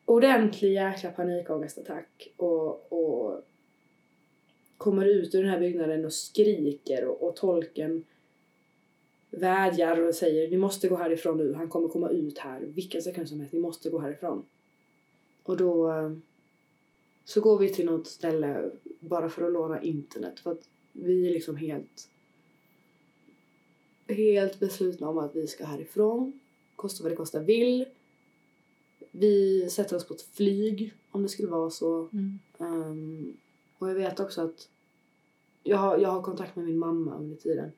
[0.04, 3.42] ordentlig jäkla panikångestattack och, och
[4.76, 8.04] kommer ut ur den här byggnaden och skriker och, och tolken
[9.30, 13.28] vädjar och säger ni måste gå härifrån nu, han kommer komma ut här vilken sekund
[13.28, 14.44] som helst, ni måste gå härifrån.
[15.42, 16.12] Och då eh,
[17.24, 20.68] så går vi till något ställe bara för att låna internet för att
[21.02, 22.08] vi är liksom helt
[24.14, 26.40] helt beslutna om att vi ska härifrån,
[26.76, 27.86] kosta vad det kosta vill.
[29.10, 32.08] Vi sätter oss på ett flyg om det skulle vara så.
[32.12, 32.38] Mm.
[32.58, 33.36] Ehm,
[33.78, 34.68] och jag vet också att
[35.62, 37.72] jag har, jag har kontakt med min mamma under tiden.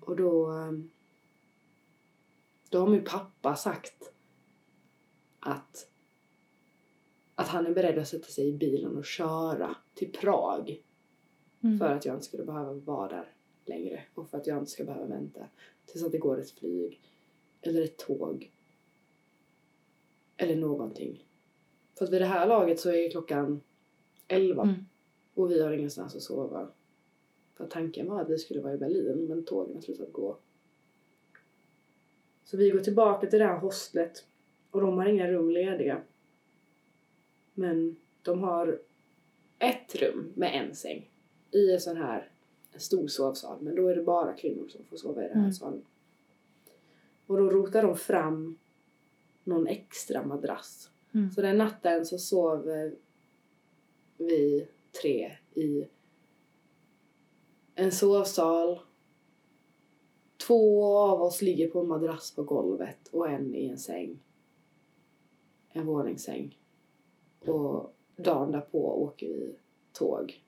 [0.00, 0.90] Och då, ehm,
[2.68, 4.12] då har min pappa sagt
[5.40, 5.88] att,
[7.34, 10.82] att han är beredd att sätta sig i bilen och köra till Prag
[11.62, 11.78] Mm.
[11.78, 13.32] för att jag inte skulle behöva vara där
[13.64, 15.40] längre och för att jag inte ska behöva vänta
[15.86, 17.00] tills att det går ett flyg
[17.60, 18.52] eller ett tåg
[20.36, 21.26] eller någonting.
[21.98, 23.60] För att vid det här laget så är klockan
[24.28, 24.74] 11 Mm.
[25.34, 26.68] och vi har ingenstans att sova.
[27.54, 30.36] För tanken var att vi skulle vara i Berlin men tågen har slutat gå.
[32.44, 34.26] Så vi går tillbaka till det här hostlet
[34.70, 36.02] och de har inga rum lediga.
[37.54, 38.80] Men de har
[39.58, 41.11] ett rum med en säng
[41.52, 42.30] i en sån här
[42.72, 45.40] en stor sovsal men då är det bara kvinnor som får sova i den här
[45.42, 45.52] Mm.
[45.52, 45.84] salen.
[47.26, 48.58] Och då rotar de fram
[49.44, 50.90] någon extra madrass.
[51.14, 51.30] Mm.
[51.30, 52.90] Så den natten så sov
[54.16, 54.68] vi
[55.02, 55.86] tre i
[57.74, 58.80] en sovsal.
[60.46, 64.18] Två av oss ligger på en madrass på golvet och en i en säng.
[65.68, 66.58] En våningssäng.
[67.46, 69.54] Och dagen därpå åker vi
[69.92, 70.42] tåg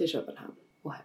[0.00, 1.04] till Köpenhamn och hem.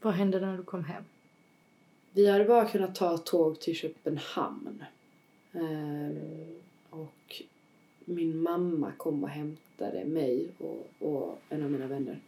[0.00, 1.04] Vad hände när du kom hem?
[2.12, 4.84] Vi hade bara kunnat ta tåg till Köpenhamn.
[5.52, 6.18] Um,
[6.90, 7.42] och
[8.04, 12.20] min mamma kom och hämtade mig och, och en av mina vänner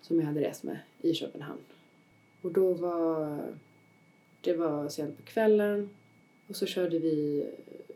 [0.00, 1.60] som jag hade rest med i Köpenhamn.
[2.42, 3.38] Och då var
[4.40, 5.90] det var sent på kvällen
[6.46, 7.46] och så körde vi,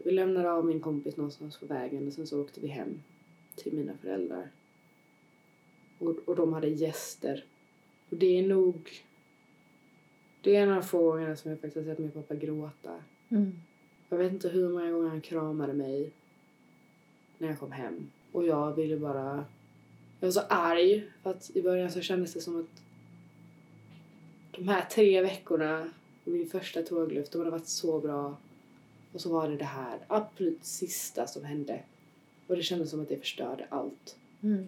[0.04, 3.02] vi lämnade av min kompis någonstans på vägen och sen så åkte vi hem
[3.56, 4.50] till mina föräldrar.
[5.98, 7.44] Och, och de hade gäster.
[8.10, 8.90] Och det är nog
[10.40, 13.02] det är en av få gångerna som jag faktiskt har sett min pappa gråta.
[13.28, 13.52] Mm.
[14.14, 16.10] Jag vet inte hur många gånger han kramade mig
[17.38, 18.10] när jag kom hem.
[18.32, 19.44] Och jag ville bara...
[20.20, 22.82] Jag var så arg för att i början så kändes det som att
[24.50, 25.90] de här tre veckorna
[26.24, 28.36] min första tågluft, de hade varit så bra.
[29.12, 31.80] Och så var det det här absolut sista som hände.
[32.46, 34.16] Och det kändes som att det förstörde allt.
[34.42, 34.66] Mm.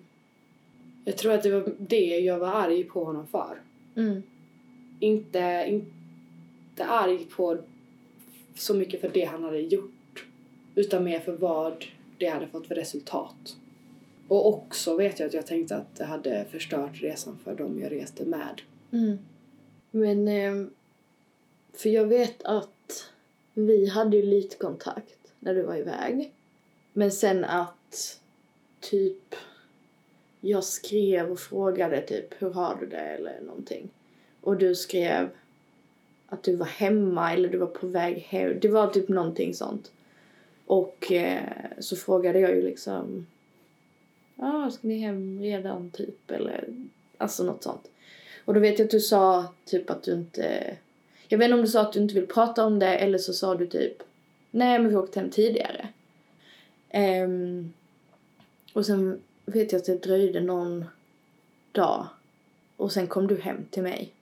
[1.05, 3.61] Jag tror att det var det jag var arg på honom för.
[3.95, 4.23] Mm.
[5.01, 7.59] inte, inte arg på
[8.59, 10.27] så mycket för det han hade gjort
[10.75, 11.85] utan mer för vad
[12.19, 13.57] det hade fått för resultat.
[14.29, 17.93] Och också vet jag att jag tänkte att det hade förstört resan för dem jag
[17.93, 18.63] reste med.
[18.93, 19.19] Mm.
[19.91, 20.71] Men, ehm,
[21.73, 23.11] för jag vet att
[23.55, 26.33] vi hade ju lite kontakt när du var iväg.
[26.93, 28.21] Men sen att
[28.81, 29.35] typ
[30.41, 33.89] jag skrev och frågade typ hur har du det eller någonting.
[34.41, 35.31] Och du skrev
[36.29, 38.61] att du var hemma eller du var på väg hem.
[38.61, 39.93] Det var typ någonting sånt.
[40.67, 41.43] Och eh,
[41.79, 43.27] så frågade jag ju liksom
[44.39, 46.69] Ja, ah, ska ni hem redan typ eller
[47.19, 47.91] alltså något sånt.
[48.45, 50.77] Och då vet jag att du sa typ att du inte
[51.29, 53.33] jag vet inte om du sa att du inte vill prata om det eller så
[53.33, 54.03] sa du typ
[54.51, 55.89] nej men vi åkte hem tidigare.
[57.25, 57.73] Um,
[58.73, 60.85] och sen vet jag att det dröjde någon
[61.73, 62.07] dag
[62.77, 64.13] och sen kom du hem till mig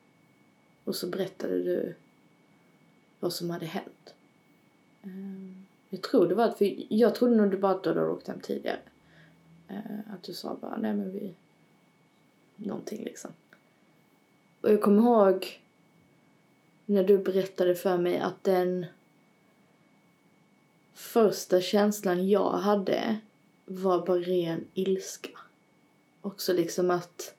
[0.84, 1.94] och så berättade du
[3.20, 4.14] vad som hade hänt.
[5.02, 8.06] Ehm, jag tror det var att, för jag trodde nog du bara att du hade
[8.08, 8.78] åkt hem tidigare.
[9.68, 11.34] Ehm, att du sa bara, nej men vi,
[12.56, 13.30] någonting liksom.
[14.60, 15.60] Och jag kommer ihåg
[16.86, 18.86] när du berättade för mig att den
[20.94, 23.18] första känslan jag hade
[23.64, 25.30] var bara ren ilska.
[26.20, 27.34] Också liksom att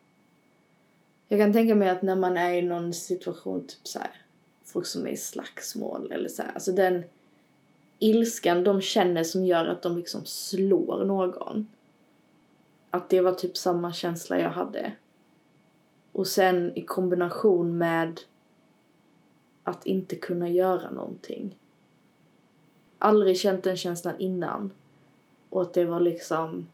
[1.28, 4.12] jag kan tänka mig att när man är i någon situation, typ så här,
[4.64, 7.04] folk som är i slagsmål eller så här, alltså den
[8.00, 11.68] ilskan de känner som gör att de liksom slår någon.
[12.90, 14.92] Att det var typ samma känsla jag hade.
[16.12, 18.20] Och sen i kombination med
[19.64, 21.58] att inte kunna göra någonting.
[23.00, 24.72] Aldrig känt den känslan innan.
[25.50, 26.68] Och att det var liksom...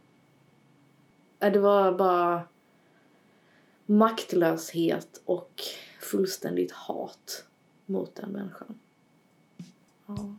[1.39, 2.41] Äh, det var bara
[3.91, 5.61] maktlöshet och
[5.99, 7.45] fullständigt hat
[7.85, 8.79] mot den människan.
[10.07, 10.35] Ja.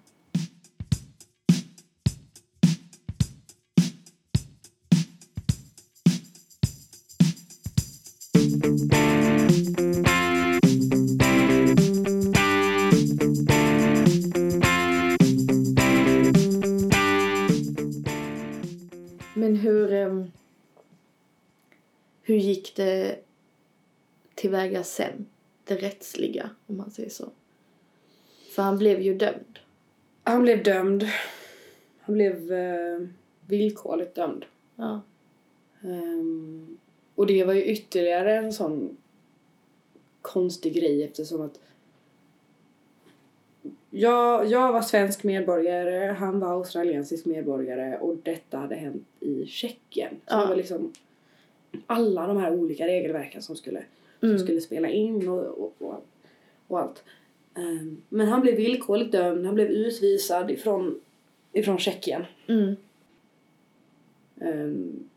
[19.34, 19.92] Men hur...
[19.92, 20.32] ehm,
[22.22, 23.18] hur gick det
[24.42, 25.26] tillväga sen?
[25.64, 27.28] Det rättsliga, om man säger så.
[28.54, 29.58] För han blev ju dömd.
[30.22, 31.04] Han blev dömd.
[32.00, 32.98] Han blev eh,
[33.46, 34.44] villkorligt dömd.
[34.76, 35.00] Ja.
[35.82, 36.78] Ehm,
[37.14, 38.96] och det var ju ytterligare en sån
[40.22, 41.60] konstig grej eftersom att
[43.90, 50.10] jag, jag var svensk medborgare, han var australiensisk medborgare och detta hade hänt i Tjeckien.
[50.26, 50.40] Så Ja.
[50.40, 50.92] det var liksom
[51.86, 53.82] alla de här olika regelverken som skulle,
[54.22, 54.38] som Mm.
[54.42, 56.06] skulle spela in och, och, och,
[56.66, 57.04] och allt.
[57.54, 61.00] Ehm, men han blev villkorligt dömd, han blev utvisad ifrån,
[61.52, 62.24] ifrån Tjeckien.
[62.46, 62.76] Mm.
[64.34, 65.08] Um,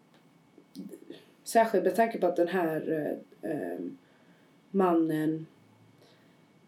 [1.44, 3.98] särskilt med tanke på att den här ehm,
[4.72, 5.46] mannen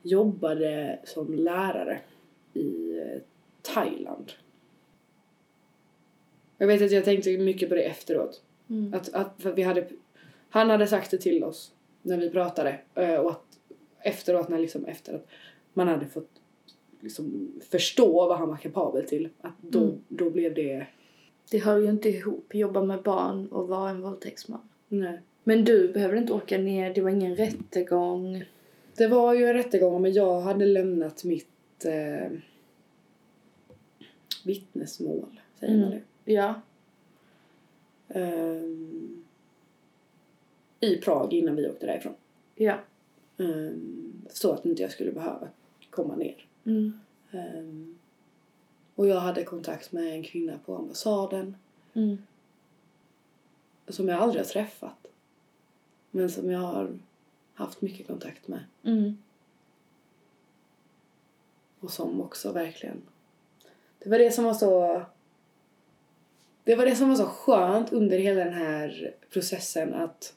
[0.01, 1.99] jobbade som lärare
[2.53, 3.21] i eh,
[3.61, 4.31] Thailand.
[6.57, 8.41] Jag vet att jag tänkte mycket på det efteråt.
[8.69, 8.93] Mm.
[8.93, 9.87] Att, att vi hade,
[10.49, 13.59] han hade sagt det till oss när vi pratade eh, och att
[14.01, 15.27] efteråt, när liksom efter att
[15.73, 16.29] man hade fått
[16.99, 19.95] liksom förstå vad han var kapabel till, att då, Mm.
[20.07, 20.87] då blev det
[21.51, 22.55] Det hör ju inte ihop.
[22.55, 24.69] Jobba med barn och vara en våldtäktsman.
[24.87, 25.21] nej.
[25.43, 26.93] Men du behövde inte åka ner.
[26.93, 28.43] Det var ingen rättegång.
[28.97, 32.31] Det var ju en rättegång men jag hade lämnat mitt eh,
[34.45, 35.99] vittnesmål, säger man Mm.
[36.25, 36.33] det?
[36.33, 36.61] Ja.
[38.09, 39.23] Ehm,
[40.79, 42.13] I Prag innan vi åkte därifrån.
[42.55, 42.77] Ja.
[43.37, 45.47] Um, så att inte jag skulle behöva
[45.89, 46.45] komma ner.
[46.65, 46.99] Mm.
[47.31, 47.97] Ehm,
[48.95, 51.55] och jag hade kontakt med en kvinna på ambassaden
[51.93, 52.17] Mm.
[53.87, 55.07] som jag aldrig har träffat.
[56.11, 56.99] Men som jag har
[57.53, 58.59] haft mycket kontakt med.
[58.83, 59.17] Mm.
[61.79, 63.01] Och som också verkligen...
[63.99, 65.01] Det var det som var så...
[66.63, 70.36] Det var det som var så skönt under hela den här processen att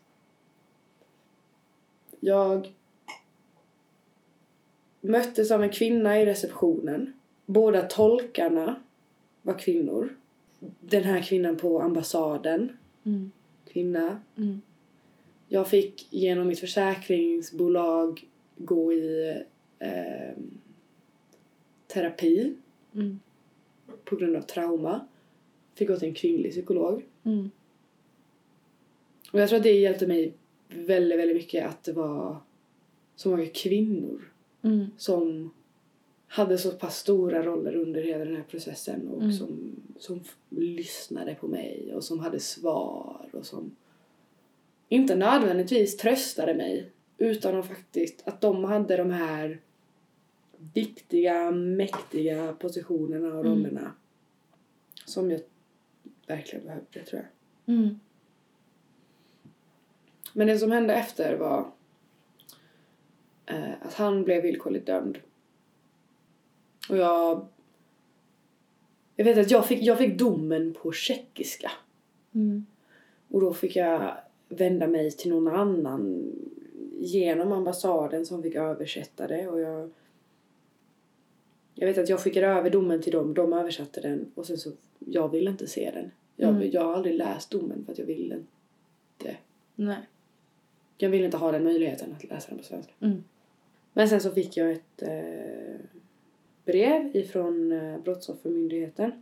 [2.20, 2.72] jag
[5.00, 7.12] möttes av en kvinna i receptionen.
[7.46, 8.80] Båda tolkarna
[9.42, 10.16] var kvinnor.
[10.80, 13.30] Den här kvinnan på ambassaden, Mm.
[13.72, 14.20] kvinna.
[14.36, 14.60] Mm.
[15.48, 19.36] Jag fick genom mitt försäkringsbolag gå i
[19.78, 20.36] eh,
[21.86, 22.54] terapi
[22.94, 23.20] Mm.
[24.04, 25.06] på grund av trauma.
[25.74, 27.04] Fick gå till en kvinnlig psykolog.
[27.24, 27.50] Mm.
[29.32, 30.32] Och jag tror att det hjälpte mig
[30.74, 32.36] väldigt, väldigt mycket att det var
[33.16, 34.86] så många kvinnor Mm.
[34.96, 35.50] som
[36.26, 39.32] hade så pass stora roller under hela den här processen och Mm.
[39.32, 43.76] som, som lyssnade på mig och som hade svar och som
[44.88, 49.60] inte nödvändigtvis tröstade mig utan att faktiskt att de hade de här
[50.74, 53.52] viktiga, mäktiga positionerna och Mm.
[53.58, 53.92] rollerna
[55.04, 55.40] som jag
[56.26, 57.22] verkligen behövde tror
[57.66, 57.74] jag.
[57.76, 58.00] Mm.
[60.32, 61.66] Men det som hände efter var
[63.46, 65.18] eh, att han blev villkorligt dömd.
[66.88, 67.46] Och jag...
[69.16, 71.70] Jag vet att jag fick, jag fick domen på tjeckiska.
[72.34, 72.66] Mm.
[73.28, 74.16] Och då fick jag
[74.48, 76.32] vända mig till någon annan
[77.00, 79.48] genom ambassaden som fick översätta det.
[79.48, 79.90] Och jag,
[81.74, 84.70] jag vet att jag skickade över domen till dem, de översatte den och sen så,
[84.98, 86.10] jag ville inte se den.
[86.36, 86.70] Jag, Mm.
[86.70, 89.36] jag har aldrig läst domen för att jag ville inte.
[89.74, 90.08] Nej.
[91.02, 92.92] Jag ville inte ha den möjligheten att läsa den på svenska.
[93.00, 93.24] Mm.
[93.92, 95.80] Men sen så fick jag ett eh,
[96.64, 99.12] brev ifrån eh, Brottsoffermyndigheten.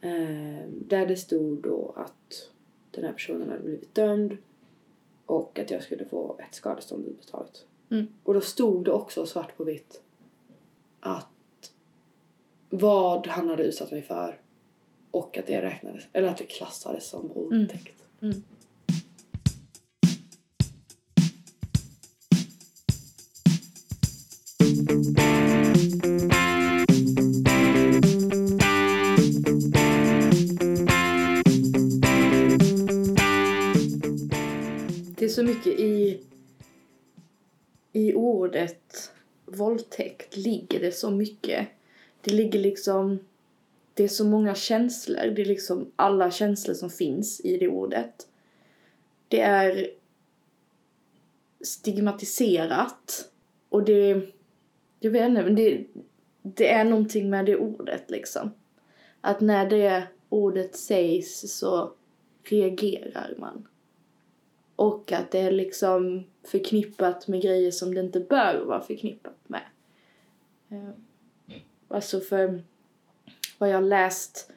[0.00, 2.50] Eh, där det stod då att
[2.90, 4.36] den här personen hade blivit dömd
[5.26, 7.64] och att jag skulle få ett skadestånd utbetalat.
[7.90, 8.06] Mm.
[8.22, 10.02] Och då stod det också svart på vitt
[11.00, 11.72] att
[12.70, 14.40] vad han hade utsatt mig för
[15.10, 18.02] och att det räknades, eller att det klassades som våldtäkt.
[18.20, 18.42] Mm.
[24.90, 24.96] Det
[35.24, 36.20] är så mycket i,
[37.92, 39.12] i ordet
[39.44, 41.68] våldtäkt ligger det så mycket.
[42.20, 43.18] Det ligger liksom,
[43.94, 45.26] det är så många känslor.
[45.26, 48.28] Det är liksom alla känslor som finns i det ordet.
[49.28, 49.90] Det är
[51.60, 53.30] stigmatiserat
[53.68, 54.26] och det,
[55.00, 55.86] jag vet inte, men det,
[56.42, 58.50] det är någonting med det ordet liksom.
[59.20, 61.92] Att när det ordet sägs så
[62.42, 63.68] reagerar man.
[64.76, 69.62] Och att det är liksom förknippat med grejer som det inte bör vara förknippat med.
[70.68, 70.90] Eh,
[71.88, 72.62] alltså för
[73.58, 74.52] vad jag har läst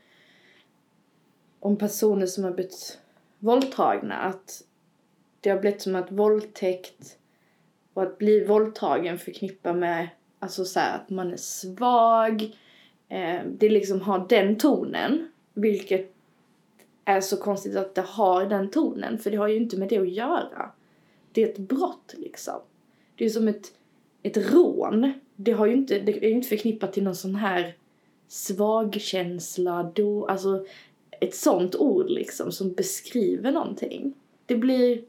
[1.60, 3.00] om personer som har blivit
[3.40, 4.64] våldtagna att
[5.40, 7.18] det har blivit som att våldtäkt
[7.94, 10.10] och att bli våldtagen förknippar med
[10.44, 12.42] alltså så här, att man är svag.
[13.10, 16.14] Eh, det liksom har den tonen, vilket
[17.06, 19.98] är så konstigt att det har den tonen, för det har ju inte med det
[19.98, 20.72] att göra.
[21.32, 22.60] Det är ett brott liksom.
[23.16, 23.72] Det är som ett,
[24.24, 25.14] ett rån.
[25.36, 27.76] Det, har ju inte, det är ju inte förknippat till någon sån här
[28.28, 30.66] svagkänsla, då, alltså
[31.20, 34.14] ett sånt ord liksom som beskriver någonting.
[34.46, 35.04] Det blir...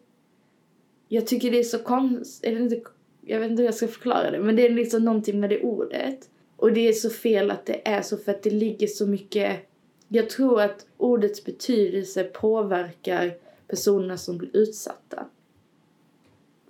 [1.09, 2.83] Jag tycker det är så konstigt, inte,
[3.27, 5.63] jag vet inte hur jag ska förklara det, men det är liksom någonting med det
[5.63, 6.31] ordet.
[6.57, 9.67] Och det är så fel att det är så för att det ligger så mycket
[10.09, 13.35] jag tror att ordets betydelse påverkar
[13.69, 15.27] personerna som blir utsatta.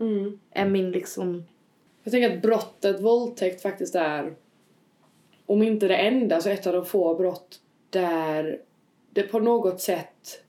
[0.00, 0.38] Mm.
[0.50, 1.44] Är min liksom...
[2.02, 4.34] Jag tänker att brottet våldtäkt faktiskt är,
[5.46, 8.60] om inte det enda, så ett av de få brott där
[9.10, 10.42] det på något sätt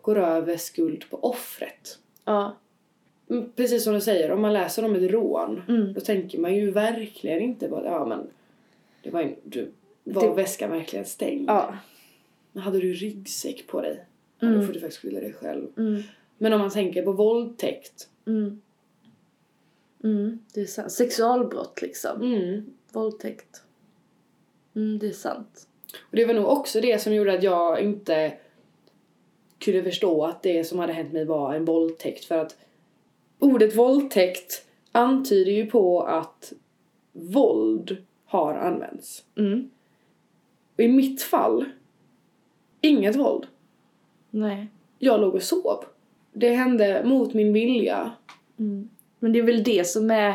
[0.00, 1.98] går över skuld på offret.
[2.24, 2.56] Ja.
[3.30, 5.92] Mm, Precis som du säger, om man läser om ett rån, Mm.
[5.92, 8.26] då tänker man ju verkligen inte bara, ja men,
[9.02, 9.70] det var, en, du,
[10.04, 11.48] var Det- väskan verkligen stängd?
[11.48, 11.74] Ja.
[12.52, 14.04] Men hade du ryggsäck på dig?
[14.38, 14.60] Ja, Mm.
[14.60, 15.66] då får du faktiskt skylla dig själv.
[15.76, 16.02] Mm.
[16.38, 18.60] Men om man tänker på våldtäkt, Mm.
[20.04, 20.92] Mm, det är sant.
[20.92, 22.22] Sexualbrott liksom.
[22.22, 22.66] mm.
[22.92, 23.62] Våldtäkt.
[25.00, 25.68] Det är sant.
[26.10, 28.32] Och det var nog också det som gjorde att jag inte
[29.58, 32.24] kunde förstå att det som hade hänt mig var en våldtäkt.
[32.24, 32.56] För att
[33.44, 36.52] ordet våldtäkt antyder ju på att
[37.12, 39.24] våld har använts.
[39.36, 39.70] Mm.
[40.76, 41.64] Och i mitt fall,
[42.80, 43.46] inget våld.
[44.30, 44.68] Nej.
[44.98, 45.84] Jag låg och sov.
[46.32, 48.12] Det hände mot min vilja.
[48.58, 48.90] Mm.
[49.18, 50.34] Men det är väl det som är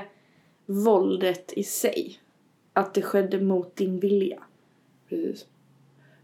[0.65, 2.19] våldet i sig.
[2.73, 4.43] Att det skedde mot din vilja.
[5.09, 5.45] Precis.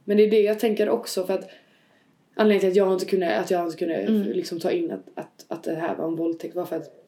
[0.04, 1.50] Men det är det jag tänker också för att
[2.36, 4.32] anledningen till att jag inte kunde, att jag inte kunde Mm.
[4.32, 7.06] liksom ta in att, att, att det här var en våldtäkt var för att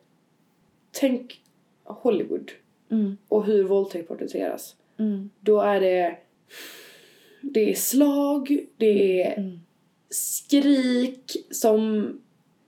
[0.91, 1.41] tänk
[1.84, 2.51] Hollywood
[2.91, 3.17] Mm.
[3.28, 4.75] och hur våldtäkt porträtteras.
[4.99, 5.30] Mm.
[5.39, 6.17] Då är det
[7.41, 9.59] det är slag, det är Mm.
[10.09, 12.07] skrik som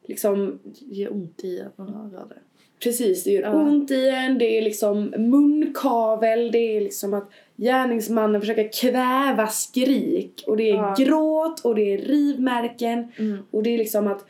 [0.07, 2.39] liksom Det gör ont i att man höra det.
[2.83, 3.51] Precis, det gör Ja.
[3.53, 7.29] ont i en, det är liksom munkavel, det är liksom att
[7.61, 10.95] gärningsmannen försöker kväva skrik och det är Ja.
[10.97, 13.37] gråt och det är rivmärken Mm.
[13.51, 14.25] och det är liksom att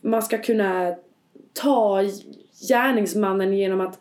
[0.00, 0.94] man ska kunna
[1.52, 2.02] ta
[2.68, 3.98] gärningsmannen genom att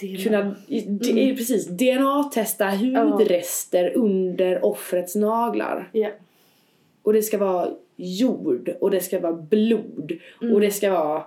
[0.00, 0.22] DNA.
[0.22, 5.88] kunna det är precis DNA-testa hudrester under offrets naglar.
[5.92, 6.08] Ja.
[7.02, 10.12] Och det ska vara jord och det ska vara blod
[10.52, 11.24] och det ska vara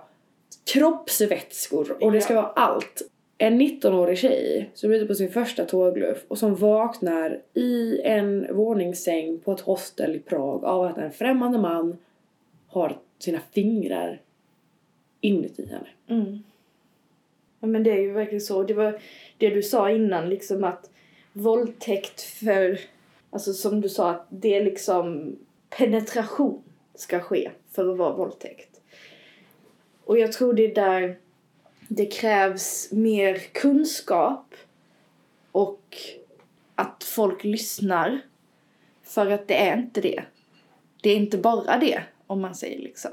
[0.72, 3.02] kroppsvätskor och det ska vara allt.
[3.38, 8.56] En 19-årig tjej som är ute på sin första tågluff och som vaknar i en
[8.56, 11.96] våningssäng på ett hostel i Prag av att en främmande man
[12.66, 14.20] har sina fingrar
[15.20, 15.88] inuti henne.
[16.08, 16.42] Mm.
[17.60, 18.62] Ja men det är ju verkligen så.
[18.62, 19.00] Det var
[19.38, 20.90] det du sa innan liksom att
[21.32, 22.80] våldtäkt för,
[23.30, 25.36] alltså som du sa att det är liksom
[25.70, 26.62] penetration
[26.94, 28.80] ska ske för att vara våldtäkt.
[30.04, 31.16] Och jag tror det är där
[31.96, 34.54] det krävs mer kunskap
[35.52, 35.96] och
[36.74, 38.20] att folk lyssnar.
[39.02, 40.24] För att det är inte det.
[41.02, 43.10] Det är inte bara det, om man säger liksom.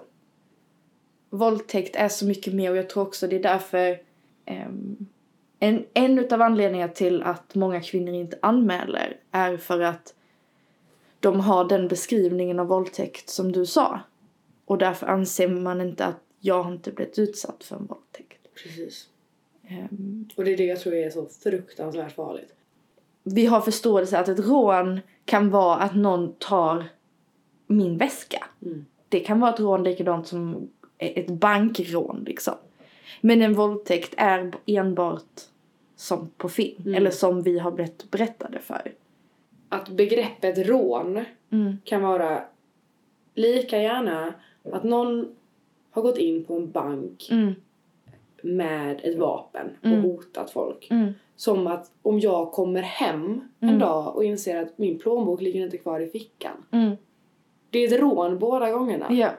[1.30, 4.00] Våldtäkt är så mycket mer och jag tror också det är därför
[4.48, 5.08] um,
[5.60, 10.14] en, en utav anledningarna till att många kvinnor inte anmäler är för att
[11.20, 14.00] de har den beskrivningen av våldtäkt som du sa.
[14.66, 18.31] Och därför anser man inte att jag har inte blivit utsatt för en våldtäkt.
[18.64, 19.10] Precis.
[19.68, 22.54] Ehm, Och det är det jag tror är så fruktansvärt farligt.
[23.24, 26.86] vi har förståelse att ett rån kan vara att någon tar
[27.68, 28.46] min väska.
[28.66, 28.86] Mm.
[29.10, 32.54] Det kan vara ett rån likadant som ett bankrån liksom.
[33.22, 35.42] Men en våldtäkt är enbart
[35.96, 36.82] som på film.
[36.82, 36.94] Mm.
[36.96, 38.92] Eller som vi har blivit berättade för.
[39.70, 41.78] Att begreppet rån Mm.
[41.84, 42.44] kan vara
[43.36, 44.34] lika gärna
[44.72, 45.36] att någon
[45.92, 47.54] har gått in på en bank Mm.
[48.44, 50.02] Med ett vapen och Mm.
[50.02, 50.88] hotat folk.
[50.92, 51.14] Mm.
[51.36, 53.80] Som att om jag kommer hem en Mm.
[53.80, 56.66] dag och inser att min plånbok ligger inte kvar i fickan.
[56.72, 56.96] Mm.
[57.70, 59.08] Det är ett rån båda gångerna.
[59.10, 59.30] Ja.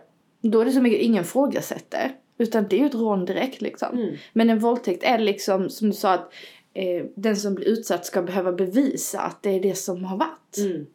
[0.40, 2.12] Då är det så mycket ingen frågasätter.
[2.38, 3.98] Utan det är ju ett rån direkt liksom.
[3.98, 4.14] Mm.
[4.32, 6.32] Men en våldtäkt är liksom som du sa att
[6.74, 10.58] eh, den som blir utsatt ska behöva bevisa att det är det som har varit.
[10.58, 10.86] Mm.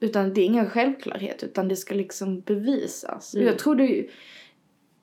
[0.00, 3.34] Utan det är ingen självklarhet utan det ska liksom bevisas.
[3.34, 3.46] Mm.
[3.46, 4.06] Jag tror det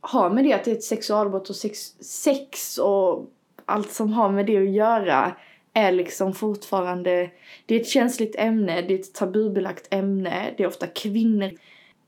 [0.03, 3.25] har med det att det är ett sexualbrott och sex, sex och
[3.65, 5.35] allt som har med det att göra
[5.73, 7.29] är liksom fortfarande,
[7.65, 11.51] det är ett känsligt ämne, det är ett tabubelagt ämne, det är ofta kvinnor.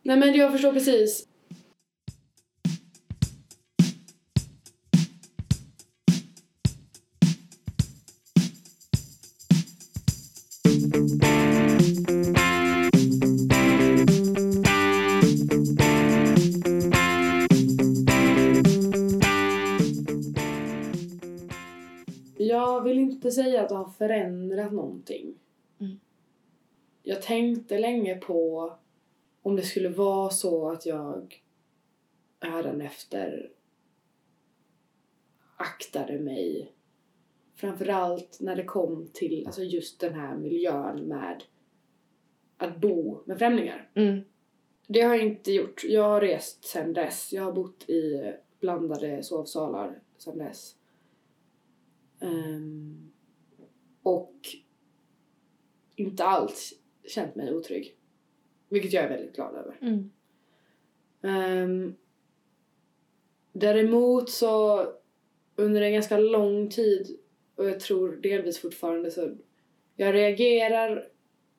[0.03, 1.27] Nej men jag förstår precis.
[23.25, 25.35] Inte säga att det har förändrat någonting.
[25.79, 25.99] Mm.
[27.03, 28.73] Jag tänkte länge på
[29.41, 31.43] om det skulle vara så att jag
[32.39, 33.51] hädanefter
[35.57, 36.71] aktade mig
[37.55, 41.43] framförallt när det kom till alltså just den här miljön med
[42.57, 43.89] att bo med främlingar.
[43.93, 44.21] Mm.
[44.87, 45.83] Det har jag inte gjort.
[45.83, 47.33] Jag har rest sen dess.
[47.33, 50.75] Jag har bott i blandade sovsalar sen dess.
[52.19, 53.11] Ehm,
[54.05, 54.33] och
[55.95, 56.73] inte alls
[57.07, 57.95] känt mig otrygg.
[58.69, 59.77] Vilket jag är väldigt glad över.
[59.81, 60.11] Mm.
[61.21, 61.95] Ehm,
[63.51, 64.85] däremot så
[65.55, 67.19] under en ganska lång tid
[67.55, 69.29] och jag tror delvis fortfarande så
[69.95, 71.07] jag reagerar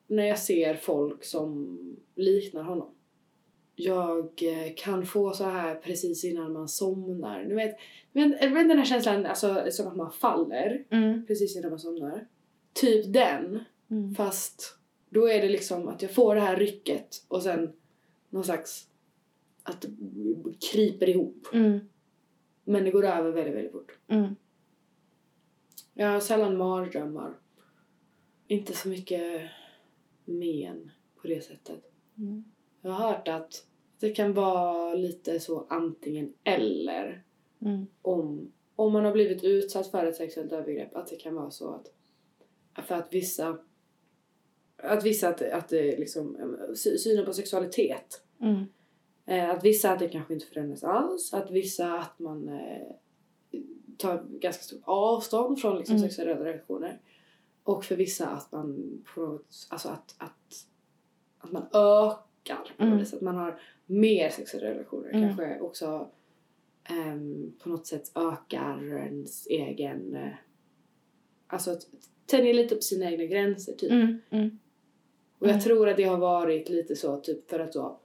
[0.07, 1.79] när jag ser folk som
[2.15, 2.95] liknar honom.
[3.75, 7.45] Jag eh, kan få så här precis innan man somnar.
[7.45, 7.77] Du vet,
[8.13, 11.27] du vet den här känslan alltså, som att man faller Mm.
[11.27, 12.27] precis innan man somnar.
[12.81, 13.64] Typ den.
[13.91, 14.14] Mm.
[14.14, 14.79] Fast
[15.11, 17.72] då är det liksom att jag får det här rycket och sen
[18.31, 18.89] någon slags
[19.62, 19.89] att det
[20.70, 21.47] kryper ihop.
[21.53, 21.79] Mm.
[22.64, 23.99] Men det går över väldigt, väldigt fort.
[24.09, 24.37] Mm.
[25.95, 27.35] Jag har sällan mardrömmar.
[28.47, 29.51] Inte så mycket
[30.24, 30.91] men
[31.22, 31.93] på det sättet.
[32.18, 32.45] Mm.
[32.81, 33.66] Jag har hört att
[33.99, 37.22] det kan vara lite så antingen eller
[37.61, 37.87] Mm.
[38.03, 41.74] om, om man har blivit utsatt för ett sexuellt övergrepp att det kan vara så
[41.74, 41.93] att
[42.83, 43.59] för att vissa
[44.77, 48.64] att vissa att, att det liksom eh, sy- synen på sexualitet Mm.
[49.27, 52.87] eh, att vissa att det kanske inte förändras alls att vissa att man eh,
[53.99, 56.09] tar ganska stort avstånd från liksom, Mm.
[56.09, 57.01] sexuella relationer
[57.62, 60.66] och för vissa att man på något, alltså att, att,
[61.39, 62.99] att man ökar på Mm.
[63.01, 65.22] att man har mer sexuella relationer Mm.
[65.29, 66.09] kanske också
[66.85, 70.33] ehm, på något sätt ökar ens egen eh,
[71.47, 71.87] alltså att
[72.27, 73.91] tänjer lite på sina egna gränser typ.
[73.91, 74.18] Mm.
[74.31, 74.59] Mm.
[75.39, 75.62] Och jag Mm.
[75.64, 78.01] tror att det har varit lite så typ för att då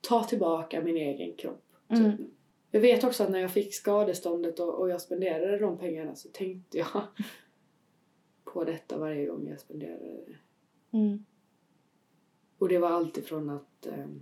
[0.00, 1.64] ta tillbaka min egen kropp.
[1.88, 1.98] Typ.
[1.98, 2.30] Mm.
[2.70, 6.28] Jag vet också att när jag fick skadeståndet och, och jag spenderade de pengarna så
[6.28, 6.86] tänkte jag
[8.44, 10.36] på detta varje gång jag spenderade det.
[10.98, 11.24] Mm.
[12.58, 14.20] Och det var alltid från att ehm,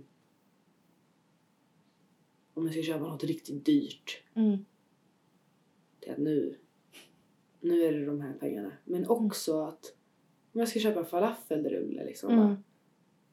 [2.53, 4.57] om jag ska köpa något riktigt dyrt Mm.
[5.99, 6.55] till att nu,
[7.59, 8.71] nu är det de här pengarna.
[8.83, 9.95] Men också att
[10.53, 12.33] om jag ska köpa falafelrulle liksom.
[12.33, 12.47] Mm.
[12.47, 12.57] bara,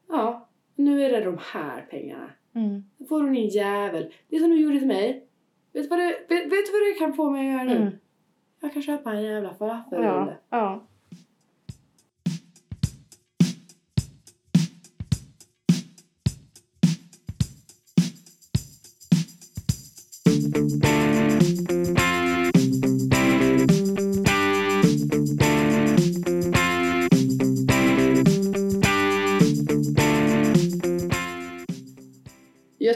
[0.09, 2.31] Ja, nu är det de här pengarna.
[2.55, 2.85] Mm.
[2.97, 4.13] Då får du din jävel.
[4.29, 5.27] Det som du gjorde till mig.
[5.73, 7.77] Vet du vad det, vet, vet du vad det kan få mig att göra nu?
[7.77, 7.93] Mm.
[8.61, 10.37] Jag kan köpa en jävla falafelrulle.
[10.51, 10.59] Ja.
[10.59, 10.87] ja.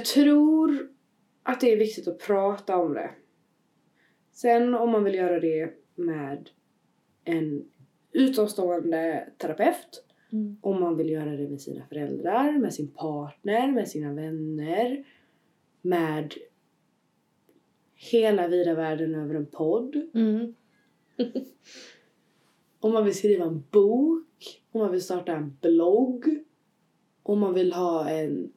[0.00, 0.88] Jag tror
[1.42, 3.10] att det är viktigt att prata om det.
[4.32, 6.50] Sen om man vill göra det med
[7.24, 7.64] en
[8.12, 10.56] utomstående terapeut, Mm.
[10.60, 15.04] om man vill göra det med sina föräldrar, med sin partner, med sina vänner,
[15.82, 16.34] med
[17.94, 19.96] hela vida världen över en podd.
[20.14, 20.54] Mm.
[22.80, 26.44] Om man vill skriva en bok, om man vill starta en blogg,
[27.22, 28.52] om man vill ha en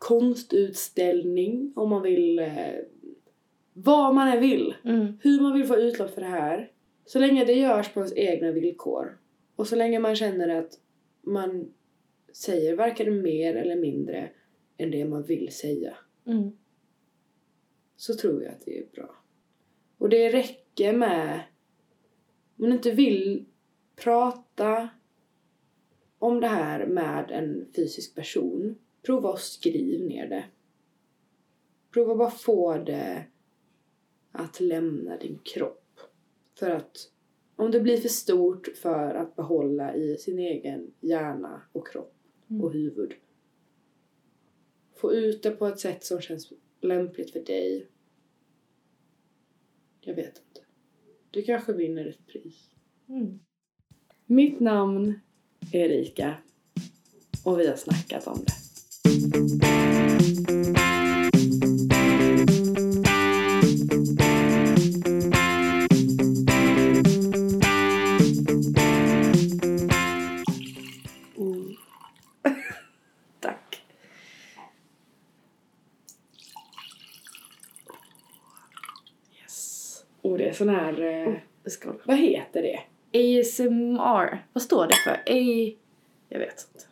[0.00, 2.38] konstutställning, om man vill...
[2.38, 2.74] Eh,
[3.72, 4.74] vad man än vill.
[4.84, 5.18] Mm.
[5.22, 6.72] Hur man vill få utlopp för det här.
[7.04, 9.18] Så länge det görs på ens egna villkor.
[9.56, 10.78] Och så länge man känner att
[11.22, 11.72] man
[12.32, 14.30] säger varken mer eller mindre
[14.76, 15.94] än det man vill säga.
[16.26, 16.50] Mm.
[17.96, 19.14] så tror jag att det är bra.
[19.98, 21.40] Och det räcker med,
[22.58, 23.44] om du inte vill
[23.96, 24.88] prata
[26.18, 30.44] om det här med en fysisk person, prova att skriv ner det.
[31.92, 33.26] Prova bara få det
[34.32, 36.00] att lämna din kropp.
[36.58, 37.12] För att
[37.56, 42.14] om det blir för stort för att behålla i sin egen hjärna och kropp
[42.62, 43.14] och huvud.
[44.94, 47.86] Få ut det på ett sätt som känns lämpligt för dig.
[50.00, 50.60] Jag vet inte.
[51.30, 52.70] Du kanske vinner ett pris.
[53.08, 53.38] Mm.
[54.26, 55.20] Mitt namn
[55.72, 56.34] är Erika
[57.44, 58.59] och vi har snackat om det.
[79.42, 80.04] Yes.
[80.22, 81.02] Och det är sån här...
[81.02, 81.34] Eh,
[81.66, 82.02] Skål.
[82.04, 82.80] vad heter det?
[83.40, 84.46] ASMR.
[84.52, 85.12] Vad står det för?
[85.12, 85.76] A...
[86.28, 86.89] Jag vet inte.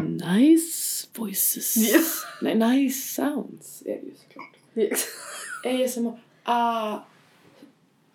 [0.00, 1.76] Nice voices.
[1.76, 2.02] Yeah.
[2.42, 4.56] Nej, nice sounds är det ju såklart.
[5.64, 5.84] Yeah.
[5.84, 6.20] ASMR.
[6.42, 6.98] Ah.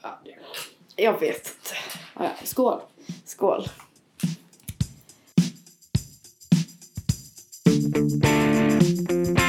[0.01, 0.17] ah
[0.95, 1.75] Jag vet inte.
[2.13, 2.29] Ah.
[2.43, 2.79] Skål.
[3.25, 3.67] Skål.
[7.65, 9.42] Skål.